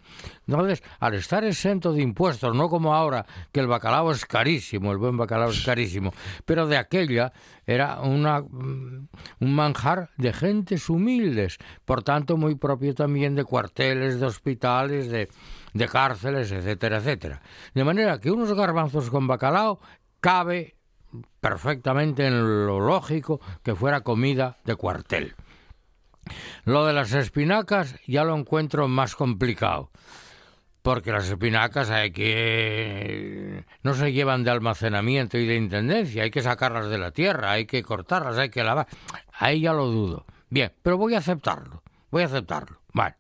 Entonces, 0.48 0.84
al 1.00 1.16
estar 1.16 1.44
exento 1.44 1.92
de 1.92 2.04
impuestos, 2.04 2.56
no 2.56 2.70
como 2.70 2.94
ahora, 2.94 3.26
que 3.52 3.60
el 3.60 3.68
bacalao 3.68 4.12
es 4.12 4.28
carísimo, 4.28 4.92
el 4.92 5.00
buen 5.00 5.18
bacalao 5.18 5.50
es 5.50 5.66
carísimo, 5.66 6.14
pero 6.46 6.68
de 6.68 6.78
aquella 6.78 7.34
era 7.66 8.00
una, 8.02 8.42
mm, 8.42 9.08
un 9.40 9.56
manjar 9.56 10.12
de 10.18 10.32
gentes 10.34 10.88
humildes, 10.88 11.58
por 11.84 12.04
tanto 12.04 12.38
muy 12.38 12.54
propio 12.54 12.94
también 12.94 13.34
de 13.34 13.44
cuarteles, 13.44 14.20
de 14.20 14.26
hospitales, 14.28 15.10
de, 15.10 15.30
de 15.74 15.88
cárceles, 15.88 16.52
etcétera, 16.52 16.98
etcétera. 16.98 17.42
De 17.74 17.84
manera 17.84 18.20
que 18.20 18.30
unos 18.30 18.54
garbanzos 18.54 19.10
con 19.10 19.26
bacalao 19.26 19.80
cabe 20.20 20.76
perfectamente 21.40 22.28
en 22.28 22.66
lo 22.66 22.80
lógico 22.80 23.40
que 23.64 23.76
fuera 23.76 24.02
comida 24.02 24.58
de 24.66 24.76
cuartel. 24.76 25.36
Lo 26.66 26.86
de 26.86 26.94
las 26.94 27.14
espinacas 27.14 27.96
ya 28.06 28.24
lo 28.24 28.36
encuentro 28.36 28.88
más 28.88 29.16
complicado, 29.16 29.92
porque 30.82 31.12
las 31.12 31.30
espinacas 31.30 31.90
hay 31.90 32.12
que 32.12 33.66
no 33.84 33.94
se 33.94 34.12
llevan 34.12 34.44
de 34.44 34.52
almacenamiento 34.52 35.38
y 35.38 35.46
de 35.46 35.56
intendencia, 35.56 36.24
hay 36.24 36.32
que 36.32 36.42
sacarlas 36.42 36.90
de 36.90 36.98
la 36.98 37.12
tierra, 37.12 37.52
hay 37.52 37.66
que 37.66 37.84
cortarlas, 37.84 38.38
hay 38.38 38.50
que 38.50 38.64
lavar. 38.64 38.88
Ahí 39.34 39.62
ya 39.62 39.74
lo 39.74 39.86
dudo. 39.88 40.26
Bien, 40.50 40.74
pero 40.82 40.98
voy 40.98 41.16
a 41.16 41.20
aceptarlo, 41.20 41.84
voy 42.10 42.24
a 42.24 42.28
aceptarlo. 42.28 42.82
Vale. 42.94 43.16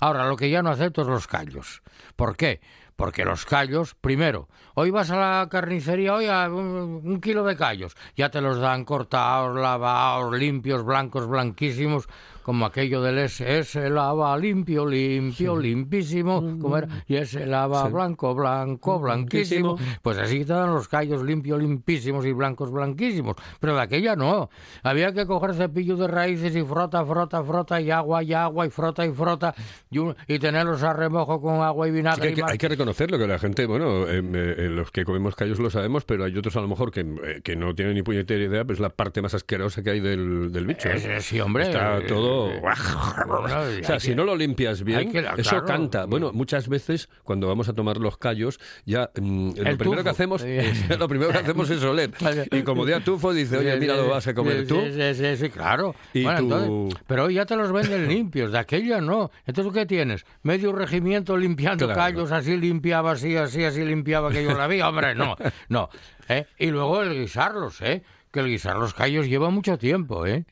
Ahora, 0.00 0.26
lo 0.26 0.36
que 0.36 0.50
ya 0.50 0.62
no 0.62 0.70
acepto 0.70 1.02
es 1.02 1.08
los 1.08 1.28
callos. 1.28 1.82
¿Por 2.16 2.36
qué? 2.36 2.60
Porque 2.96 3.24
los 3.24 3.44
callos, 3.44 3.94
primero, 3.94 4.48
hoy 4.74 4.90
vas 4.90 5.10
a 5.10 5.16
la 5.16 5.48
carnicería, 5.50 6.14
hoy 6.14 6.26
a 6.26 6.48
un, 6.48 7.20
kilo 7.20 7.44
de 7.44 7.56
callos, 7.56 7.96
ya 8.16 8.30
te 8.30 8.40
los 8.40 8.58
dan 8.58 8.84
cortados, 8.84 9.56
lavados, 9.56 10.36
limpios, 10.38 10.84
blancos, 10.84 11.26
blanquísimos, 11.26 12.08
como 12.42 12.66
aquello 12.66 13.00
del 13.02 13.18
SS, 13.18 13.88
lava 13.90 14.36
limpio, 14.36 14.86
limpio, 14.86 15.56
limpísimo, 15.58 16.40
como 16.60 16.76
era, 16.78 16.88
y 17.06 17.16
ese 17.16 17.46
lava 17.46 17.86
Sí. 17.86 17.92
blanco, 17.92 18.34
blanco, 18.34 18.98
blanquísimo. 19.00 19.74
Blanquísimo. 19.76 19.98
Pues 20.02 20.18
así 20.18 20.44
dan 20.44 20.74
los 20.74 20.88
callos 20.88 21.22
limpios, 21.22 21.60
limpísimos 21.60 22.26
y 22.26 22.32
blancos, 22.32 22.70
blanquísimos. 22.70 23.36
Pero 23.60 23.74
de 23.74 23.82
aquella 23.82 24.16
no. 24.16 24.50
Había 24.82 25.12
que 25.12 25.26
coger 25.26 25.54
cepillo 25.54 25.96
de 25.96 26.08
raíces 26.08 26.54
y 26.56 26.62
frota, 26.62 27.04
frota, 27.04 27.42
frota, 27.44 27.80
y 27.80 27.90
agua, 27.90 28.22
y 28.22 28.32
agua, 28.32 28.66
y 28.66 28.70
frota, 28.70 29.06
y 29.06 29.12
frota, 29.12 29.54
y, 29.90 29.98
un- 29.98 30.16
y 30.26 30.38
tenerlos 30.38 30.82
a 30.82 30.92
remojo 30.92 31.40
con 31.40 31.60
agua 31.62 31.88
y 31.88 31.90
vinagre. 31.90 32.28
hay, 32.28 32.34
que, 32.34 32.42
más. 32.42 32.52
hay 32.52 32.58
que 32.58 32.68
reconocerlo, 32.68 33.18
que 33.18 33.26
la 33.26 33.38
gente, 33.38 33.66
bueno, 33.66 34.06
eh, 34.08 34.22
eh, 34.22 34.68
los 34.70 34.90
que 34.90 35.04
comemos 35.04 35.36
callos 35.36 35.58
lo 35.58 35.70
sabemos, 35.70 36.04
pero 36.04 36.24
hay 36.24 36.36
otros 36.36 36.56
a 36.56 36.60
lo 36.60 36.68
mejor 36.68 36.90
que, 36.90 37.00
eh, 37.00 37.40
que 37.42 37.56
no 37.56 37.74
tienen 37.74 37.94
ni 37.94 38.02
puñetera 38.02 38.42
idea, 38.44 38.62
pero 38.64 38.74
es 38.74 38.80
la 38.80 38.90
parte 38.90 39.22
más 39.22 39.34
asquerosa 39.34 39.82
que 39.82 39.90
hay 39.90 40.00
del, 40.00 40.50
del 40.52 40.66
bicho. 40.66 40.88
sí, 41.20 41.40
hombre. 41.40 41.64
Está 41.64 42.00
todo... 42.06 42.31
o 42.32 43.84
sea, 43.84 44.00
si 44.00 44.14
no 44.14 44.24
lo 44.24 44.36
limpias 44.36 44.82
bien, 44.82 45.12
eso 45.36 45.64
canta. 45.64 46.06
Bueno, 46.06 46.32
muchas 46.32 46.68
veces 46.68 47.08
cuando 47.24 47.48
vamos 47.48 47.68
a 47.68 47.72
tomar 47.74 47.96
los 47.98 48.16
callos, 48.18 48.58
ya 48.84 49.10
mm, 49.20 49.50
lo 49.58 49.76
primero 49.78 50.02
que 50.04 50.10
hacemos, 50.10 50.44
lo 50.98 51.08
primero 51.08 51.30
que 51.32 51.38
hacemos 51.38 51.70
es 51.70 51.82
oler. 51.82 52.10
Y 52.50 52.62
como 52.62 52.84
de 52.84 53.00
tufo 53.00 53.32
dice, 53.32 53.58
oye, 53.58 53.76
mira, 53.76 53.96
lo 53.96 54.08
vas 54.08 54.26
a 54.26 54.34
comer 54.34 54.66
tú. 54.66 54.80
Sí, 54.80 54.92
sí, 54.92 55.14
sí, 55.14 55.36
sí, 55.36 55.50
claro. 55.50 55.94
Y 56.12 56.24
Bueno, 56.24 56.38
tú- 56.40 56.44
entonces, 56.54 57.02
pero 57.06 57.24
hoy 57.24 57.34
ya 57.34 57.46
te 57.46 57.56
los 57.56 57.72
venden 57.72 58.08
limpios, 58.08 58.52
de 58.52 58.58
aquella 58.58 59.00
no. 59.00 59.30
Entonces, 59.46 59.72
¿qué 59.72 59.86
tienes? 59.86 60.24
Medio 60.42 60.72
regimiento 60.72 61.36
limpiando 61.36 61.86
Claro. 61.86 62.00
callos, 62.00 62.32
así 62.32 62.56
limpiaba, 62.56 63.12
así, 63.12 63.36
así, 63.36 63.64
así 63.64 63.84
limpiaba 63.84 64.30
que 64.30 64.42
yo 64.44 64.54
la 64.56 64.66
vi. 64.66 64.80
Hombre, 64.80 65.14
no, 65.14 65.36
no. 65.68 65.88
¿eh? 66.28 66.46
Y 66.58 66.66
luego 66.66 67.02
el 67.02 67.14
guisarlos, 67.14 67.80
¿eh? 67.82 68.02
Que 68.30 68.40
el 68.40 68.46
guisar 68.46 68.76
los 68.76 68.94
callos 68.94 69.26
lleva 69.26 69.50
mucho 69.50 69.76
tiempo, 69.78 70.26
¿eh? 70.26 70.44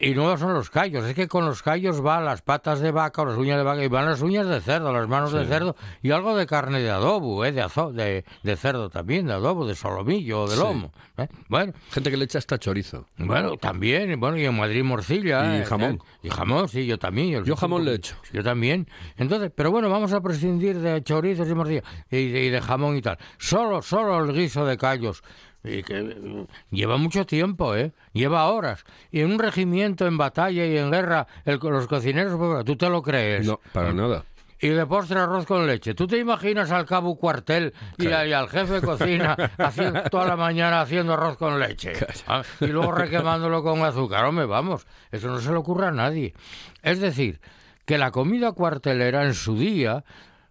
Y 0.00 0.14
no 0.14 0.36
son 0.38 0.54
los 0.54 0.70
callos, 0.70 1.04
es 1.04 1.14
que 1.14 1.26
con 1.28 1.44
los 1.44 1.62
callos 1.62 2.00
van 2.00 2.24
las 2.24 2.42
patas 2.42 2.78
de 2.80 2.90
vaca 2.92 3.22
o 3.22 3.26
las 3.26 3.36
uñas 3.36 3.56
de 3.58 3.62
vaca 3.64 3.82
y 3.82 3.88
van 3.88 4.06
las 4.06 4.22
uñas 4.22 4.46
de 4.46 4.60
cerdo, 4.60 4.92
las 4.92 5.08
manos 5.08 5.32
de 5.32 5.44
cerdo 5.44 5.74
y 6.02 6.10
algo 6.12 6.36
de 6.36 6.46
carne 6.46 6.80
de 6.80 6.90
adobo, 6.90 7.44
¿eh? 7.44 7.50
de, 7.52 7.62
azo- 7.64 7.92
de, 7.92 8.24
de 8.42 8.56
cerdo 8.56 8.90
también, 8.90 9.26
de 9.26 9.32
adobo, 9.34 9.66
de 9.66 9.74
solomillo 9.74 10.42
o 10.42 10.48
de 10.48 10.54
Sí. 10.56 10.60
lomo. 10.62 10.92
¿eh? 11.16 11.26
Bueno, 11.48 11.72
Gente 11.90 12.10
que 12.10 12.16
le 12.16 12.24
echa 12.26 12.38
hasta 12.38 12.58
chorizo. 12.58 13.06
bueno, 13.18 13.56
también, 13.56 14.18
bueno, 14.20 14.36
y 14.36 14.44
en 14.44 14.56
Madrid 14.56 14.82
morcilla. 14.84 15.56
Y 15.56 15.60
eh, 15.62 15.64
jamón. 15.64 16.00
eh, 16.22 16.28
Y 16.28 16.30
jamón, 16.30 16.68
sí, 16.68 16.86
yo 16.86 16.98
también. 16.98 17.44
Yo 17.44 17.56
jamón 17.56 17.84
le 17.84 17.94
echo. 17.94 18.16
Yo 18.32 18.42
también. 18.44 18.88
Entonces, 19.16 19.50
pero 19.54 19.70
bueno, 19.72 19.88
vamos 19.90 20.12
a 20.12 20.20
prescindir 20.20 20.78
de 20.78 21.02
chorizos 21.02 21.48
y 21.48 21.54
morcilla 21.54 21.82
y 22.10 22.28
de, 22.30 22.44
y 22.44 22.50
de 22.50 22.60
jamón 22.60 22.96
y 22.96 23.02
tal. 23.02 23.18
Solo, 23.38 23.82
solo 23.82 24.22
el 24.24 24.32
guiso 24.32 24.64
de 24.64 24.76
callos. 24.76 25.22
Y 25.64 25.82
que 25.82 26.00
mm, 26.02 26.46
lleva 26.70 26.96
mucho 26.96 27.26
tiempo, 27.26 27.74
¿eh? 27.74 27.92
Lleva 28.12 28.46
horas. 28.48 28.84
Y 29.10 29.20
en 29.20 29.32
un 29.32 29.38
regimiento, 29.38 30.06
en 30.06 30.16
batalla 30.16 30.64
y 30.64 30.78
en 30.78 30.90
guerra, 30.90 31.26
el- 31.44 31.58
los 31.62 31.86
cocineros, 31.86 32.64
¿tú 32.64 32.76
te 32.76 32.88
lo 32.88 33.02
crees? 33.02 33.46
No, 33.46 33.60
para 33.72 33.92
nada. 33.92 34.24
Y 34.60 34.68
de 34.70 34.86
postre 34.86 35.20
arroz 35.20 35.46
con 35.46 35.66
leche. 35.68 35.94
¿Tú 35.94 36.08
te 36.08 36.18
imaginas 36.18 36.72
al 36.72 36.84
cabo 36.84 37.16
cuartel 37.16 37.72
y 37.96 38.08
al 38.08 38.48
jefe 38.48 38.74
de 38.74 38.80
cocina 38.82 39.36
haciendo, 39.58 40.02
toda 40.10 40.26
la 40.26 40.36
mañana 40.36 40.80
haciendo 40.80 41.12
arroz 41.14 41.36
con 41.36 41.60
leche? 41.60 41.92
Ah, 42.26 42.42
Y 42.60 42.66
luego 42.66 42.90
requemándolo 42.90 43.62
con 43.62 43.84
azúcar. 43.84 44.24
Hombre, 44.24 44.46
vamos, 44.46 44.84
eso 45.12 45.28
no 45.28 45.38
se 45.38 45.50
le 45.52 45.56
ocurre 45.58 45.86
a 45.86 45.90
nadie. 45.92 46.34
Es 46.82 46.98
decir, 46.98 47.40
que 47.84 47.98
la 47.98 48.10
comida 48.10 48.50
cuartelera 48.50 49.24
en 49.24 49.34
su 49.34 49.56
día, 49.56 50.04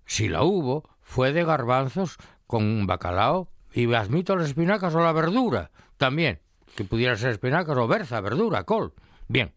si 0.05 0.29
la 0.29 0.41
hubo, 0.43 0.89
fue 1.01 1.33
de 1.33 1.43
garbanzos 1.43 2.15
con 2.45 2.87
bacalao 2.87 3.49
y 3.79 3.93
admito 3.93 4.35
las 4.35 4.47
espinacas 4.47 4.93
o 4.95 4.99
la 4.99 5.11
verdura 5.11 5.71
también, 5.97 6.39
que 6.75 6.83
pudiera 6.83 7.15
ser 7.15 7.31
espinacas 7.31 7.77
o 7.77 7.87
berza, 7.87 8.21
verdura, 8.21 8.63
col. 8.63 8.93
Bien 9.27 9.51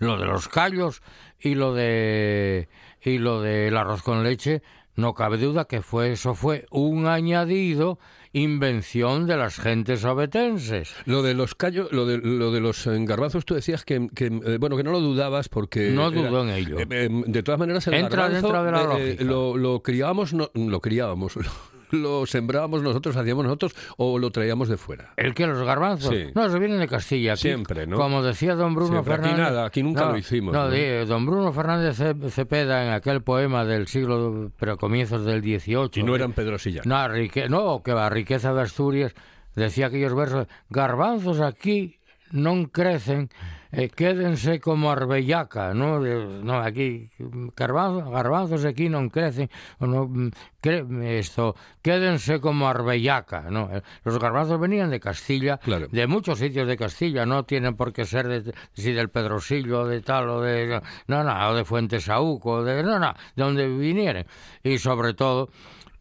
lo 0.00 0.16
de 0.18 0.24
los 0.24 0.48
callos 0.48 1.02
y 1.38 1.54
lo 1.54 1.72
de 1.72 2.68
y 3.00 3.18
lo 3.18 3.40
del 3.40 3.76
arroz 3.76 4.02
con 4.02 4.24
leche 4.24 4.60
no 4.96 5.14
cabe 5.14 5.38
duda 5.38 5.66
que 5.66 5.82
fue 5.82 6.10
eso 6.10 6.34
fue 6.34 6.66
un 6.72 7.06
añadido 7.06 8.00
invención 8.32 9.26
de 9.28 9.36
las 9.36 9.56
gentes 9.60 10.04
obetenses 10.04 10.92
Lo 11.06 11.22
de 11.22 11.34
los 11.34 11.54
callos, 11.54 11.92
lo 11.92 12.06
de, 12.06 12.18
lo 12.18 12.50
de 12.50 12.60
los 12.60 12.86
garbanzos, 12.86 13.44
tú 13.44 13.54
decías 13.54 13.84
que, 13.84 14.08
que, 14.14 14.26
eh, 14.26 14.56
bueno, 14.58 14.76
que 14.76 14.82
no 14.82 14.90
lo 14.90 15.00
dudabas 15.00 15.48
porque... 15.48 15.90
No 15.90 16.08
era- 16.08 16.28
dudo 16.28 16.42
en 16.42 16.50
ello. 16.50 16.80
eh, 16.80 16.86
eh, 16.90 17.08
de 17.26 17.42
todas 17.44 17.58
maneras, 17.60 17.86
el 17.86 17.94
Entra 17.94 18.22
garbanzo, 18.28 18.48
dentro 18.52 18.64
de 18.64 18.72
la 18.72 18.98
eh, 18.98 19.16
lo, 19.24 19.56
lo 19.56 19.82
criábamos, 19.82 20.34
no, 20.34 20.50
lo 20.54 20.80
criábamos, 20.80 21.36
lo, 21.36 21.42
lo 21.90 22.26
sembrábamos 22.26 22.82
nosotros, 22.82 23.16
hacíamos 23.16 23.44
nosotros 23.44 23.74
o 23.96 24.18
lo 24.18 24.30
traíamos 24.30 24.68
de 24.68 24.76
fuera. 24.76 25.12
el 25.16 25.34
que 25.34 25.46
los 25.46 25.62
garbanzos 25.62 26.14
Sí. 26.14 26.26
no 26.34 26.46
eso 26.46 26.58
viene 26.58 26.76
de 26.76 26.86
Castilla 26.88 27.32
aquí, 27.32 27.42
Siempre, 27.42 27.86
¿no? 27.86 27.96
como 27.96 28.22
decía 28.22 28.54
don 28.54 28.74
Bruno 28.74 28.90
Siempre. 29.02 29.14
Aquí 29.14 29.22
Fernández 29.22 29.44
nada, 29.52 29.66
aquí 29.66 29.82
nunca 29.82 30.04
No, 30.06 30.12
lo 30.12 30.18
hicimos, 30.18 30.52
no, 30.52 30.68
¿no? 30.68 31.06
don 31.06 31.26
Bruno 31.26 31.52
Fernández 31.52 31.96
Ce- 31.96 32.30
Cepeda 32.30 32.86
en 32.86 32.92
aquel 32.92 33.22
poema 33.22 33.64
del 33.64 33.86
siglo 33.88 34.52
pero 34.58 34.76
comienzos 34.76 35.24
del 35.24 35.40
18 35.40 36.00
Y 36.00 36.02
no 36.02 36.14
eran 36.14 36.32
Pedro 36.32 36.58
Silla. 36.58 36.82
No, 36.84 37.08
rique- 37.08 37.48
no, 37.48 37.82
que 37.82 37.92
va, 37.92 38.08
riqueza 38.10 38.52
de 38.52 38.62
Asturias. 38.62 39.14
decía 39.56 39.86
aquellos 39.86 40.14
versos, 40.14 40.46
garbanzos 40.70 41.40
aquí 41.40 41.98
non 42.30 42.68
crecen, 42.70 43.26
eh, 43.72 43.88
quédense 43.90 44.60
como 44.60 44.90
arbellaca, 44.90 45.74
¿no? 45.74 46.00
No, 46.00 46.60
aquí 46.60 47.10
garbanzos, 47.56 48.08
garbanzos 48.10 48.64
aquí 48.64 48.88
non 48.88 49.12
crecen, 49.12 49.50
no, 49.80 50.08
mm, 50.08 50.30
cre- 50.62 50.88
esto, 51.20 51.52
quédense 51.84 52.40
como 52.40 52.68
arbellaca, 52.68 53.50
¿no? 53.52 53.68
Eh, 53.72 53.82
Los 54.04 54.18
garbanzos 54.18 54.58
venían 54.58 54.88
de 54.90 55.00
Castilla, 55.00 55.58
Claro. 55.58 55.88
de 55.92 56.06
muchos 56.06 56.38
sitios 56.38 56.66
de 56.66 56.76
Castilla, 56.76 57.26
no 57.26 57.44
tienen 57.44 57.76
por 57.76 57.92
qué 57.92 58.04
ser 58.04 58.28
de, 58.28 58.54
si 58.72 58.92
del 58.92 59.10
Pedrosillo, 59.10 59.84
de 59.84 60.00
tal 60.00 60.28
o 60.30 60.40
de 60.40 60.80
no, 61.06 61.24
no, 61.24 61.48
o 61.50 61.54
de 61.54 61.64
Fuentesauco, 61.64 62.64
de 62.64 62.82
no, 62.82 62.98
no, 62.98 63.12
de 63.36 63.42
donde 63.44 63.68
vinieren 63.68 64.26
y 64.62 64.78
sobre 64.78 65.12
todo 65.14 65.50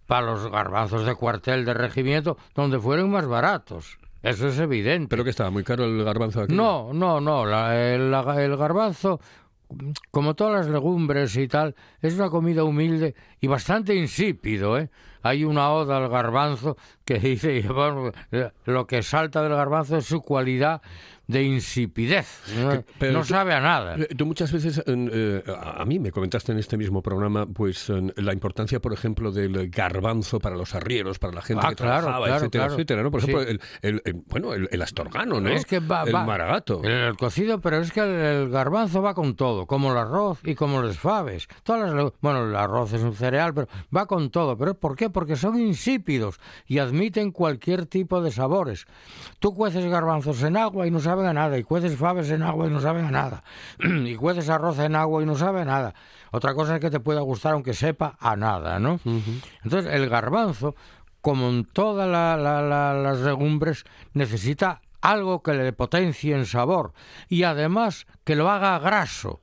para 0.07 0.25
los 0.25 0.49
garbanzos 0.49 1.05
de 1.05 1.15
cuartel 1.15 1.65
de 1.65 1.73
regimiento, 1.73 2.37
donde 2.55 2.79
fueron 2.79 3.11
más 3.11 3.27
baratos. 3.27 3.99
Eso 4.29 4.47
es 4.49 4.59
evidente. 4.59 5.07
Pero 5.09 5.23
que 5.23 5.29
estaba 5.29 5.49
muy 5.49 5.63
caro 5.63 5.85
el 5.85 6.03
garbanzo 6.03 6.41
aquí. 6.41 6.53
No, 6.53 6.91
no, 6.93 7.19
no. 7.21 7.45
la- 7.45 7.93
el, 7.93 8.11
la- 8.11 8.43
el 8.43 8.57
garbanzo, 8.57 9.19
como 10.11 10.35
todas 10.35 10.53
las 10.53 10.67
legumbres 10.67 11.35
y 11.37 11.47
tal, 11.47 11.75
es 12.01 12.13
una 12.15 12.29
comida 12.29 12.63
humilde 12.63 13.15
y 13.41 13.47
bastante 13.47 13.95
insípido, 13.95 14.77
¿eh? 14.77 14.89
Hay 15.23 15.43
una 15.43 15.71
oda 15.71 15.97
al 15.97 16.09
garbanzo 16.09 16.77
que 17.07 17.19
dice, 17.19 17.61
bueno, 17.73 18.11
eh, 18.31 18.51
lo 18.65 18.85
que 18.85 19.01
salta 19.01 19.41
del 19.41 19.53
garbanzo 19.53 19.97
es 19.97 20.05
su 20.05 20.21
cualidad 20.21 20.81
de 21.27 21.43
insipidez. 21.43 22.41
No, 22.57 22.83
pero 22.97 23.11
no 23.11 23.19
tú- 23.19 23.25
sabe 23.25 23.53
a 23.53 23.59
nada. 23.59 23.95
Eh, 23.97 24.07
Tú 24.15 24.25
muchas 24.25 24.49
veces, 24.49 24.81
eh, 24.87 25.43
a 25.45 25.83
mí 25.83 25.99
me 25.99 26.09
comentaste 26.11 26.53
en 26.53 26.57
este 26.57 26.77
mismo 26.77 27.01
programa, 27.01 27.45
pues 27.45 27.89
la 28.15 28.31
importancia, 28.31 28.79
por 28.79 28.93
ejemplo, 28.93 29.33
del 29.33 29.69
garbanzo 29.69 30.39
para 30.39 30.55
los 30.55 30.73
arrieros, 30.73 31.19
para 31.19 31.33
la 31.33 31.41
gente 31.41 31.65
Ah, 31.65 31.69
que 31.71 31.75
claro, 31.75 32.01
trabajaba, 32.03 32.25
claro, 32.27 32.39
etcétera, 32.39 32.63
claro. 32.63 32.73
etcétera, 32.75 33.03
¿no? 33.03 33.11
Por 33.11 33.21
Sí. 33.21 33.27
ejemplo, 33.31 33.49
el, 33.49 33.61
el- 33.81 34.01
el- 34.05 34.23
bueno, 34.27 34.53
el, 34.53 34.69
el 34.71 34.81
astorgano, 34.81 35.41
¿no? 35.41 35.49
Es 35.49 35.65
que 35.65 35.79
va, 35.79 36.03
el 36.03 36.15
va- 36.15 36.23
maragato. 36.25 36.81
El, 36.85 36.91
el 36.91 37.17
cocido, 37.17 37.59
pero 37.59 37.79
es 37.79 37.91
que 37.91 37.99
el, 37.99 38.49
garbanzo 38.49 39.01
va 39.01 39.13
con 39.13 39.35
todo, 39.35 39.65
como 39.65 39.91
el 39.91 39.97
arroz 39.97 40.39
y 40.45 40.55
como 40.55 40.81
los 40.81 40.97
faves. 40.97 41.49
Todas 41.63 41.93
las, 41.93 42.13
bueno, 42.21 42.45
el 42.47 42.55
arroz 42.55 42.93
es 42.93 43.01
un 43.01 43.13
cereal, 43.13 43.53
pero 43.53 43.67
va 43.93 44.05
con 44.05 44.29
todo. 44.29 44.57
¿Pero 44.57 44.75
por 44.79 44.95
qué? 44.95 45.09
Porque 45.09 45.35
son 45.35 45.59
insípidos 45.59 46.39
y 46.67 46.79
admiten 46.79 46.96
cualquier 47.33 47.85
tipo 47.85 48.21
de 48.21 48.31
sabores. 48.31 48.85
Tú 49.39 49.53
cueces 49.53 49.85
garbanzos 49.85 50.41
en 50.43 50.57
agua 50.57 50.87
y 50.87 50.91
no 50.91 50.99
saben 50.99 51.25
a 51.25 51.33
nada, 51.33 51.57
y 51.57 51.63
cueces 51.63 51.97
faves 51.97 52.29
en 52.31 52.43
agua 52.43 52.67
y 52.67 52.69
no 52.69 52.79
saben 52.81 53.05
a 53.05 53.11
nada, 53.11 53.43
y 53.79 54.15
cueces 54.15 54.49
arroz 54.49 54.79
en 54.79 54.95
agua 54.95 55.21
y 55.23 55.25
no 55.25 55.35
sabe 55.35 55.61
a 55.61 55.65
nada. 55.65 55.93
Otra 56.31 56.53
cosa 56.53 56.75
es 56.75 56.81
que 56.81 56.89
te 56.89 56.99
pueda 56.99 57.21
gustar 57.21 57.53
aunque 57.53 57.73
sepa 57.73 58.15
a 58.19 58.35
nada, 58.35 58.79
¿no? 58.79 58.99
Entonces, 59.63 59.93
el 59.93 60.09
garbanzo, 60.09 60.75
como 61.21 61.49
en 61.49 61.65
todas 61.65 62.07
la- 62.09 62.37
la- 62.37 62.61
la- 62.61 62.93
las 62.93 63.19
legumbres, 63.19 63.83
necesita 64.13 64.81
algo 65.01 65.41
que 65.41 65.53
le 65.53 65.73
potencie 65.73 66.35
en 66.35 66.45
sabor 66.45 66.93
y 67.29 67.43
además 67.43 68.07
que 68.23 68.35
lo 68.35 68.49
haga 68.49 68.77
graso. 68.79 69.39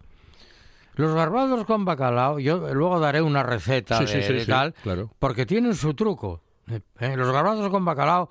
Los 0.96 1.12
garbanzos 1.14 1.64
con 1.64 1.84
bacalao, 1.84 2.38
yo 2.38 2.72
luego 2.72 3.00
daré 3.00 3.20
una 3.20 3.42
receta 3.42 3.98
Sí, 3.98 4.04
de, 4.04 4.22
sí, 4.22 4.28
sí, 4.28 4.32
de 4.34 4.46
tal, 4.46 4.74
claro. 4.74 5.10
porque 5.18 5.44
tienen 5.46 5.74
su 5.74 5.94
truco. 5.94 6.40
Eh, 6.68 7.16
Los 7.16 7.32
garbanzos 7.32 7.70
con 7.70 7.84
bacalao, 7.84 8.28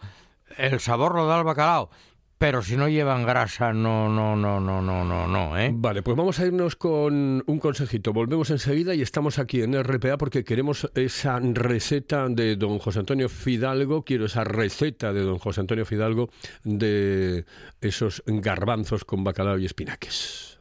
el 0.57 0.79
sabor 0.79 1.15
lo 1.15 1.25
da 1.27 1.39
el 1.39 1.43
bacalao, 1.43 1.89
pero 2.37 2.61
si 2.61 2.75
no 2.75 2.89
llevan 2.89 3.25
grasa, 3.25 3.71
no, 3.71 4.09
no, 4.09 4.35
no, 4.35 4.59
no, 4.59 4.81
no, 4.81 5.05
no, 5.05 5.27
no, 5.27 5.57
¿eh? 5.57 5.71
Vale, 5.73 6.01
pues 6.01 6.17
vamos 6.17 6.39
a 6.39 6.45
irnos 6.45 6.75
con 6.75 7.41
un 7.45 7.59
consejito. 7.59 8.11
Volvemos 8.11 8.49
enseguida 8.49 8.93
y 8.93 9.01
estamos 9.01 9.39
aquí 9.39 9.61
en 9.61 9.81
RPA 9.81 10.17
porque 10.17 10.43
queremos 10.43 10.89
esa 10.93 11.39
receta 11.39 12.27
de 12.27 12.57
don 12.57 12.79
José 12.79 12.99
Antonio 12.99 13.29
Fidalgo. 13.29 14.03
Quiero 14.03 14.25
esa 14.25 14.43
receta 14.43 15.13
de 15.13 15.21
don 15.21 15.39
José 15.39 15.61
Antonio 15.61 15.85
Fidalgo 15.85 16.29
de 16.65 17.45
esos 17.79 18.23
garbanzos 18.25 19.05
con 19.05 19.23
bacalao 19.23 19.57
y 19.57 19.65
espinaques. 19.65 20.59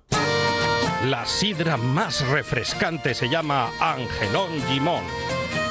La 1.08 1.26
sidra 1.26 1.76
más 1.76 2.24
refrescante 2.28 3.12
se 3.12 3.28
llama 3.28 3.70
Angelón 3.80 4.50
Gimón. 4.68 5.02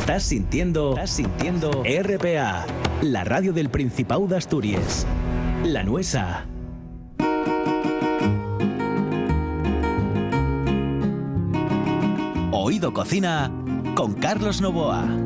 Estás 0.00 0.22
sintiendo, 0.22 0.90
estás 0.90 1.10
sintiendo 1.10 1.82
RPA, 1.82 2.64
la 3.02 3.24
radio 3.24 3.52
del 3.52 3.70
Principado 3.70 4.26
de 4.28 4.36
Asturias. 4.36 5.04
La 5.64 5.82
Nuesa. 5.82 6.46
Oído 12.52 12.92
Cocina 12.92 13.50
con 13.96 14.14
Carlos 14.14 14.60
Novoa. 14.60 15.25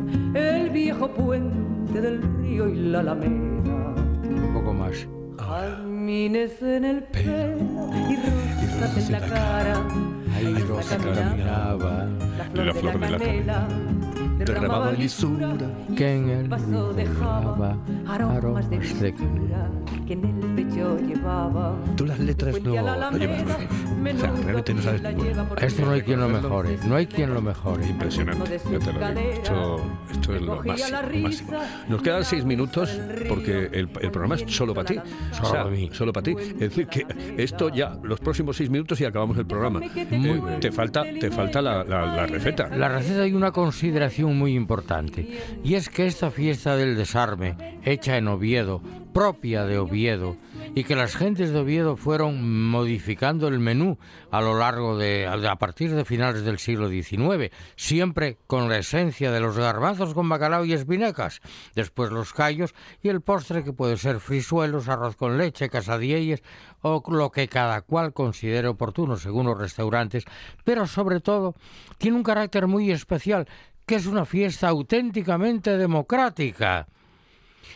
el 0.33 0.69
viejo 0.69 1.09
puente 1.09 2.01
del 2.01 2.21
río 2.39 2.69
y 2.69 2.75
la 2.75 2.99
alameda. 2.99 3.95
Un 4.23 4.51
poco 4.53 4.73
más. 4.73 5.07
Jazmines 5.37 6.61
en 6.61 6.85
el 6.85 7.03
pelo 7.03 7.57
y 8.09 8.15
rosas 8.79 9.05
en 9.07 9.11
la 9.11 9.19
cara. 9.19 9.83
Ahí 10.35 10.53
Rosa 10.67 10.97
caminaba, 10.97 12.07
la 12.37 12.73
flor 12.73 12.99
de 12.99 13.09
la 13.09 13.17
canela 13.17 13.67
derramaba 14.37 14.91
lisura 14.93 15.55
que 15.95 16.15
en 16.15 16.29
el 16.29 16.47
vaso 16.47 16.93
dejaba 16.93 17.77
aromas 18.07 18.69
de 18.69 18.79
que 20.07 20.13
en 20.13 20.25
el 20.25 20.50
pecho 20.71 20.97
llevaba. 20.99 21.75
Tú 21.95 22.05
las 22.05 22.19
letras 22.19 22.61
no, 22.61 22.71
no 22.71 22.71
llevas 22.71 23.11
muy 23.11 23.19
bien. 23.19 24.15
O 24.15 24.19
sea, 24.19 24.31
realmente 24.31 24.73
no 24.73 24.81
sabes 24.81 25.01
ninguno. 25.03 25.29
Esto 25.61 25.85
no 25.85 25.91
hay 25.91 26.01
quien 26.01 26.19
lo 26.19 26.29
mejore, 26.29 26.77
no 26.87 26.95
hay 26.95 27.05
quien 27.07 27.33
lo 27.33 27.41
mejore. 27.41 27.87
Impresionante, 27.87 28.59
yo 28.71 28.79
te 28.79 28.93
lo 28.93 28.99
digo. 29.09 29.19
Esto, 29.31 29.81
esto 30.11 30.35
es 30.35 30.41
lo 30.41 30.63
máximo, 30.63 30.99
lo 31.87 31.89
Nos 31.95 32.01
quedan 32.01 32.23
seis 32.25 32.45
minutos 32.45 32.99
porque 33.27 33.69
el, 33.73 33.87
programa 33.89 34.35
es 34.35 34.43
solo 34.47 34.73
para 34.73 34.87
ti. 34.87 34.97
O 34.97 35.35
Solo 35.35 35.49
sea, 35.49 35.63
para 35.63 35.75
mí. 35.75 35.89
solo 35.93 36.13
para 36.13 36.23
ti. 36.23 36.35
Es 36.39 36.59
decir, 36.59 36.87
que 36.87 37.05
esto 37.37 37.69
ya, 37.69 37.97
los 38.03 38.19
próximos 38.19 38.57
seis 38.57 38.69
minutos 38.69 38.99
y 39.01 39.05
acabamos 39.05 39.37
el 39.37 39.45
programa. 39.45 39.79
Te 39.81 40.01
Eh, 40.11 40.41
te 40.59 40.71
falta, 40.71 41.03
te 41.03 41.31
falta 41.31 41.61
la, 41.61 41.83
la- 41.83 42.05
la 42.15 42.25
receta. 42.27 42.67
La 42.69 42.89
receta 42.89 43.21
hay 43.23 43.33
una 43.33 43.51
consideración 43.51 44.37
muy 44.37 44.55
importante, 44.55 45.27
y 45.63 45.75
es 45.75 45.89
que 45.89 46.05
esta 46.05 46.31
fiesta 46.31 46.75
del 46.75 46.95
desarme, 46.95 47.79
hecha 47.83 48.17
en 48.17 48.27
Oviedo, 48.27 48.81
propia 49.13 49.65
de 49.65 49.77
Oviedo, 49.77 50.37
y 50.75 50.83
que 50.83 50.95
las 50.95 51.15
gentes 51.15 51.51
de 51.51 51.59
Oviedo 51.59 51.97
fueron 51.97 52.69
modificando 52.69 53.47
el 53.47 53.59
menú 53.59 53.97
a 54.31 54.41
lo 54.41 54.57
largo 54.57 54.97
de, 54.97 55.27
a 55.27 55.55
partir 55.57 55.93
de 55.93 56.05
finales 56.05 56.43
del 56.43 56.59
siglo 56.59 56.89
XIX, 56.89 57.51
siempre 57.75 58.37
con 58.47 58.69
la 58.69 58.77
esencia 58.77 59.31
de 59.31 59.39
los 59.39 59.57
garbanzos 59.57 60.13
con 60.13 60.29
bacalao 60.29 60.65
y 60.65 60.73
espinacas, 60.73 61.41
después 61.75 62.11
los 62.11 62.33
callos 62.33 62.73
y 63.01 63.09
el 63.09 63.21
postre 63.21 63.63
que 63.63 63.73
puede 63.73 63.97
ser 63.97 64.19
frisuelos, 64.19 64.87
arroz 64.87 65.15
con 65.15 65.37
leche, 65.37 65.69
casadielles 65.69 66.43
o 66.81 67.03
lo 67.07 67.31
que 67.31 67.47
cada 67.47 67.81
cual 67.81 68.13
considere 68.13 68.67
oportuno 68.67 69.17
según 69.17 69.45
los 69.47 69.57
restaurantes, 69.57 70.25
pero 70.63 70.87
sobre 70.87 71.19
todo 71.19 71.55
tiene 71.97 72.17
un 72.17 72.23
carácter 72.23 72.67
muy 72.67 72.91
especial, 72.91 73.47
que 73.85 73.95
es 73.95 74.05
una 74.05 74.25
fiesta 74.25 74.69
auténticamente 74.69 75.77
democrática. 75.77 76.87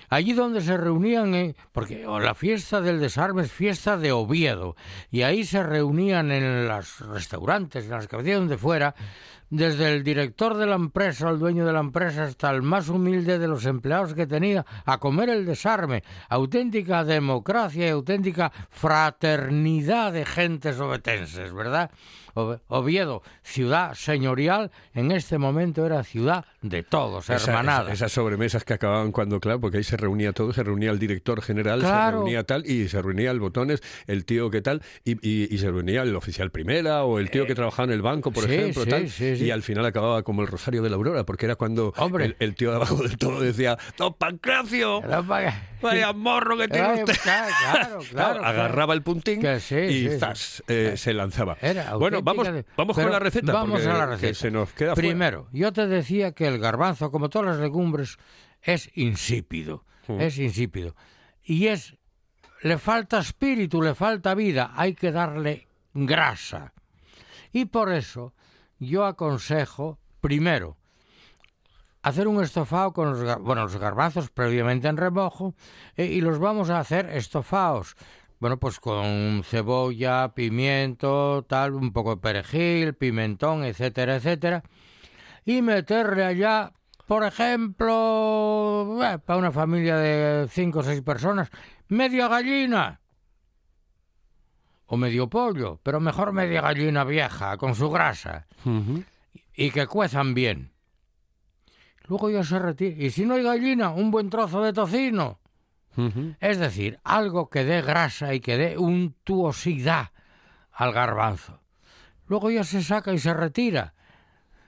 Allí 0.09 0.33
donde 0.33 0.61
se 0.61 0.77
reunían, 0.77 1.35
eh, 1.35 1.55
porque 1.71 2.05
la 2.05 2.35
fiesta 2.35 2.81
del 2.81 2.99
desarme 2.99 3.43
es 3.43 3.51
fiesta 3.51 3.97
de 3.97 4.11
Oviedo, 4.11 4.75
y 5.11 5.23
ahí 5.23 5.43
se 5.43 5.63
reunían 5.63 6.31
en 6.31 6.67
los 6.67 6.99
restaurantes, 6.99 7.85
en 7.85 7.91
las 7.91 8.07
cafeterías 8.07 8.39
donde 8.39 8.57
fuera, 8.57 8.95
desde 9.49 9.93
el 9.93 10.03
director 10.03 10.57
de 10.57 10.65
la 10.65 10.75
empresa, 10.75 11.29
el 11.29 11.39
dueño 11.39 11.65
de 11.65 11.73
la 11.73 11.79
empresa, 11.79 12.23
hasta 12.23 12.49
el 12.49 12.61
más 12.61 12.89
humilde 12.89 13.39
de 13.39 13.47
los 13.47 13.65
empleados 13.65 14.13
que 14.13 14.27
tenía, 14.27 14.65
a 14.85 14.97
comer 14.97 15.29
el 15.29 15.45
desarme. 15.45 16.03
Auténtica 16.29 17.03
democracia 17.03 17.87
y 17.87 17.89
auténtica 17.89 18.51
fraternidad 18.69 20.13
de 20.13 20.25
gentes 20.25 20.79
obetenses, 20.79 21.53
¿verdad? 21.53 21.91
Oviedo, 22.67 23.23
ciudad 23.43 23.93
señorial, 23.93 24.69
en 24.93 25.11
este 25.11 25.37
momento 25.37 25.85
era 25.85 26.03
ciudad 26.03 26.43
de 26.61 26.83
todos, 26.83 27.29
hermanada. 27.29 27.93
esas 27.93 28.11
sobremesas 28.11 28.65
que 28.65 28.73
acababan 28.73 29.13
cuando, 29.13 29.39
claro, 29.39 29.61
porque 29.61 29.77
ahí 29.77 29.85
se 29.85 29.95
reunía 30.05 30.33
todo, 30.33 30.53
se 30.53 30.63
reunía 30.63 30.91
el 30.91 30.99
director 30.99 31.41
general, 31.41 31.81
se 31.81 32.11
reunía 32.11 32.43
tal, 32.43 32.65
y 32.69 32.87
se 32.87 33.01
reunía 33.01 33.31
el 33.31 33.39
botones, 33.39 33.81
el 34.05 34.23
tío 34.25 34.51
que 34.51 34.61
tal, 34.61 34.83
y, 35.03 35.57
se 35.57 35.71
reunía 35.71 36.03
el 36.03 36.15
oficial 36.15 36.51
primera 36.51 37.03
o 37.03 37.17
el 37.19 37.31
tío 37.31 37.47
que 37.47 37.55
trabajaba 37.55 37.87
en 37.87 37.93
el 37.93 38.01
banco, 38.01 38.31
por 38.31 38.49
ejemplo, 38.49 38.85
tal, 38.85 39.09
y 39.19 39.49
al 39.49 39.63
final 39.63 39.85
acababa 39.85 40.21
como 40.23 40.41
el 40.43 40.47
Rosario 40.47 40.83
de 40.83 40.89
la 40.89 40.95
Aurora, 40.95 41.25
porque 41.25 41.45
era 41.45 41.55
cuando 41.55 41.93
el, 42.39 42.55
tío 42.55 42.69
de 42.69 42.75
abajo 42.75 43.01
del 43.01 43.17
todo 43.17 43.41
decía, 43.41 43.77
¡Don 43.97 44.13
Pancracio! 44.13 45.01
¡Vaya 45.81 46.13
morro 46.13 46.57
que 46.57 46.67
tiene 46.67 47.03
usted! 47.03 47.15
Claro, 47.25 47.99
claro, 48.11 48.45
agarraba 48.45 48.93
el 48.93 49.01
puntín 49.01 49.41
y 49.41 50.07
eh, 50.67 50.93
se 50.97 51.13
lanzaba. 51.13 51.57
bueno, 51.97 52.21
vamos, 52.21 52.47
vamos 52.77 52.95
con 52.95 53.11
la 53.11 53.19
receta. 53.19 53.53
Vamos 53.53 53.85
a 53.85 53.93
la 53.93 54.05
receta. 54.05 54.33
Se 54.33 54.51
nos 54.51 54.71
queda 54.71 54.93
Primero, 54.93 55.47
yo 55.51 55.73
te 55.73 55.87
decía 55.87 56.31
que 56.33 56.47
el 56.47 56.59
garbanzo, 56.59 57.11
como 57.11 57.29
todas 57.29 57.47
las 57.47 57.57
legumbres, 57.59 58.17
es 58.65 58.89
insípido. 58.95 59.85
Hmm. 60.07 60.19
Es 60.19 60.37
insípido. 60.37 60.95
Y 61.43 61.67
es. 61.67 61.95
Le 62.61 62.77
falta 62.77 63.19
espíritu, 63.19 63.81
le 63.81 63.95
falta 63.95 64.33
vida. 64.33 64.73
Hay 64.75 64.95
que 64.95 65.11
darle 65.11 65.67
grasa. 65.93 66.73
Y 67.51 67.65
por 67.65 67.93
eso 67.93 68.33
yo 68.79 69.05
aconsejo, 69.05 69.99
primero, 70.19 70.77
hacer 72.01 72.27
un 72.27 72.43
estofado 72.43 72.91
con 72.91 73.11
los, 73.11 73.41
bueno, 73.41 73.63
los 73.63 73.77
garbanzos 73.77 74.29
previamente 74.29 74.87
en 74.87 74.97
remojo 74.97 75.53
eh, 75.95 76.05
y 76.05 76.21
los 76.21 76.39
vamos 76.39 76.69
a 76.69 76.79
hacer 76.79 77.09
estofados 77.09 77.95
bueno, 78.39 78.59
pues 78.59 78.79
con 78.79 79.43
cebolla, 79.43 80.33
pimiento, 80.35 81.45
tal, 81.47 81.73
un 81.73 81.93
poco 81.93 82.15
de 82.15 82.21
perejil, 82.21 82.93
pimentón, 82.93 83.63
etcétera, 83.63 84.17
etcétera. 84.17 84.63
Y 85.45 85.61
meterle 85.61 86.25
allá, 86.25 86.73
por 87.07 87.23
ejemplo, 87.23 88.99
eh, 89.03 89.19
para 89.19 89.39
una 89.39 89.51
familia 89.51 89.97
de 89.97 90.47
cinco 90.49 90.79
o 90.79 90.83
seis 90.83 91.01
personas, 91.01 91.49
media 91.87 92.27
gallina. 92.27 93.01
O 94.87 94.97
medio 94.97 95.29
pollo, 95.29 95.79
pero 95.81 95.99
mejor 95.99 96.31
media 96.31 96.61
gallina 96.61 97.03
vieja, 97.03 97.57
con 97.57 97.75
su 97.75 97.89
grasa. 97.89 98.47
Y 99.53 99.71
que 99.71 99.87
cuezan 99.87 100.33
bien. 100.33 100.71
Luego 102.07 102.29
ya 102.29 102.43
se 102.43 102.59
retira. 102.59 103.03
Y 103.03 103.09
si 103.09 103.25
no 103.25 103.33
hay 103.33 103.43
gallina, 103.43 103.89
un 103.89 104.11
buen 104.11 104.29
trozo 104.29 104.61
de 104.61 104.73
tocino 104.73 105.39
es 106.39 106.59
decir, 106.59 106.99
algo 107.03 107.49
que 107.49 107.63
dé 107.63 107.81
grasa 107.81 108.33
y 108.33 108.41
que 108.41 108.57
dé 108.57 108.77
untuosidad 108.77 110.11
al 110.71 110.91
garbanzo. 110.91 111.61
Luego 112.27 112.51
ya 112.51 112.63
se 112.63 112.83
saca 112.83 113.13
y 113.13 113.19
se 113.19 113.33
retira. 113.33 113.93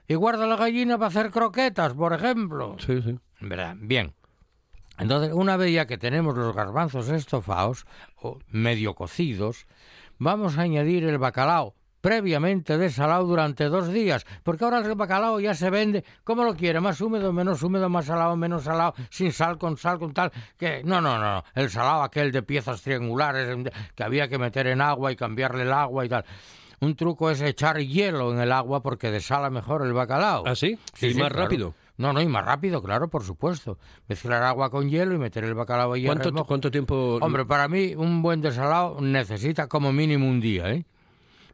Y 0.08 0.16
guarda 0.16 0.48
la 0.48 0.56
gallina 0.56 0.98
para 0.98 1.08
hacer 1.08 1.32
croquetas, 1.32 1.94
por 1.94 2.14
ejemplo. 2.14 2.78
Sí, 2.80 3.02
sí. 3.02 3.20
¿Verdad? 3.42 3.76
Bien. 3.78 4.14
Entonces, 4.98 5.32
una 5.34 5.58
vez 5.58 5.74
ya 5.74 5.86
que 5.86 5.98
tenemos 5.98 6.36
los 6.36 6.56
garbanzos 6.56 7.10
estofados, 7.10 7.86
o 8.16 8.40
medio 8.50 8.96
cocidos, 8.96 9.68
vamos 10.18 10.58
a 10.58 10.62
añadir 10.62 11.04
el 11.04 11.18
bacalao 11.18 11.76
previamente 12.02 12.78
desalado 12.78 13.26
durante 13.26 13.66
dos 13.66 13.92
días, 13.92 14.26
porque 14.44 14.64
ahora 14.64 14.80
el 14.80 14.96
bacalao 14.96 15.40
ya 15.40 15.54
se 15.54 15.70
vende 15.70 16.06
como 16.24 16.44
lo 16.44 16.56
quiere, 16.56 16.80
más 16.80 17.02
húmedo, 17.02 17.34
menos 17.34 17.62
húmedo, 17.64 17.90
más 17.90 18.06
salado, 18.06 18.36
menos 18.38 18.64
salado, 18.64 18.94
sin 19.10 19.34
sal, 19.34 19.58
con 19.58 19.78
sal, 19.78 20.00
con 20.00 20.14
tal, 20.14 20.32
que 20.58 20.84
no, 20.84 21.02
no, 21.02 21.20
no, 21.20 21.44
el 21.54 21.70
salado 21.70 22.04
aquel 22.04 22.32
de 22.32 22.44
piezas 22.44 22.82
triangulares 22.82 23.58
que 23.94 24.04
había 24.04 24.28
que 24.28 24.38
meter 24.38 24.68
en 24.68 24.80
agua 24.80 25.12
y 25.12 25.16
cambiarle 25.16 25.64
el 25.64 25.74
agua 25.74 26.06
y 26.06 26.10
tal. 26.10 26.24
Un 26.80 26.96
truco 26.96 27.32
es 27.32 27.42
echar 27.42 27.80
hielo 27.80 28.32
en 28.32 28.40
el 28.40 28.52
agua 28.52 28.84
porque 28.84 29.10
desala 29.10 29.50
mejor 29.50 29.82
el 29.82 29.94
bacalao. 29.94 30.44
¿Ah, 30.46 30.56
sí? 30.56 30.78
sí 30.94 31.14
más 31.16 31.32
rápido? 31.32 31.74
No, 31.98 32.14
no, 32.14 32.22
y 32.22 32.28
más 32.28 32.46
rápido, 32.46 32.84
claro, 32.84 33.08
por 33.10 33.24
supuesto. 33.24 33.80
Mezclar 34.08 34.44
agua 34.44 34.70
con 34.70 34.88
hielo 34.88 35.16
y 35.16 35.18
meter 35.18 35.44
el 35.44 35.56
bacalao 35.56 35.94
ahí 35.94 36.06
¿Cuánto, 36.06 36.32
¿Cuánto 36.46 36.70
tiempo...? 36.70 37.18
Hombre, 37.22 37.46
para 37.46 37.68
mí 37.68 37.96
un 37.96 38.22
buen 38.22 38.42
desalado 38.42 39.02
necesita 39.02 39.68
como 39.68 39.92
mínimo 39.92 40.28
un 40.28 40.40
día, 40.40 40.70
¿eh? 40.72 40.86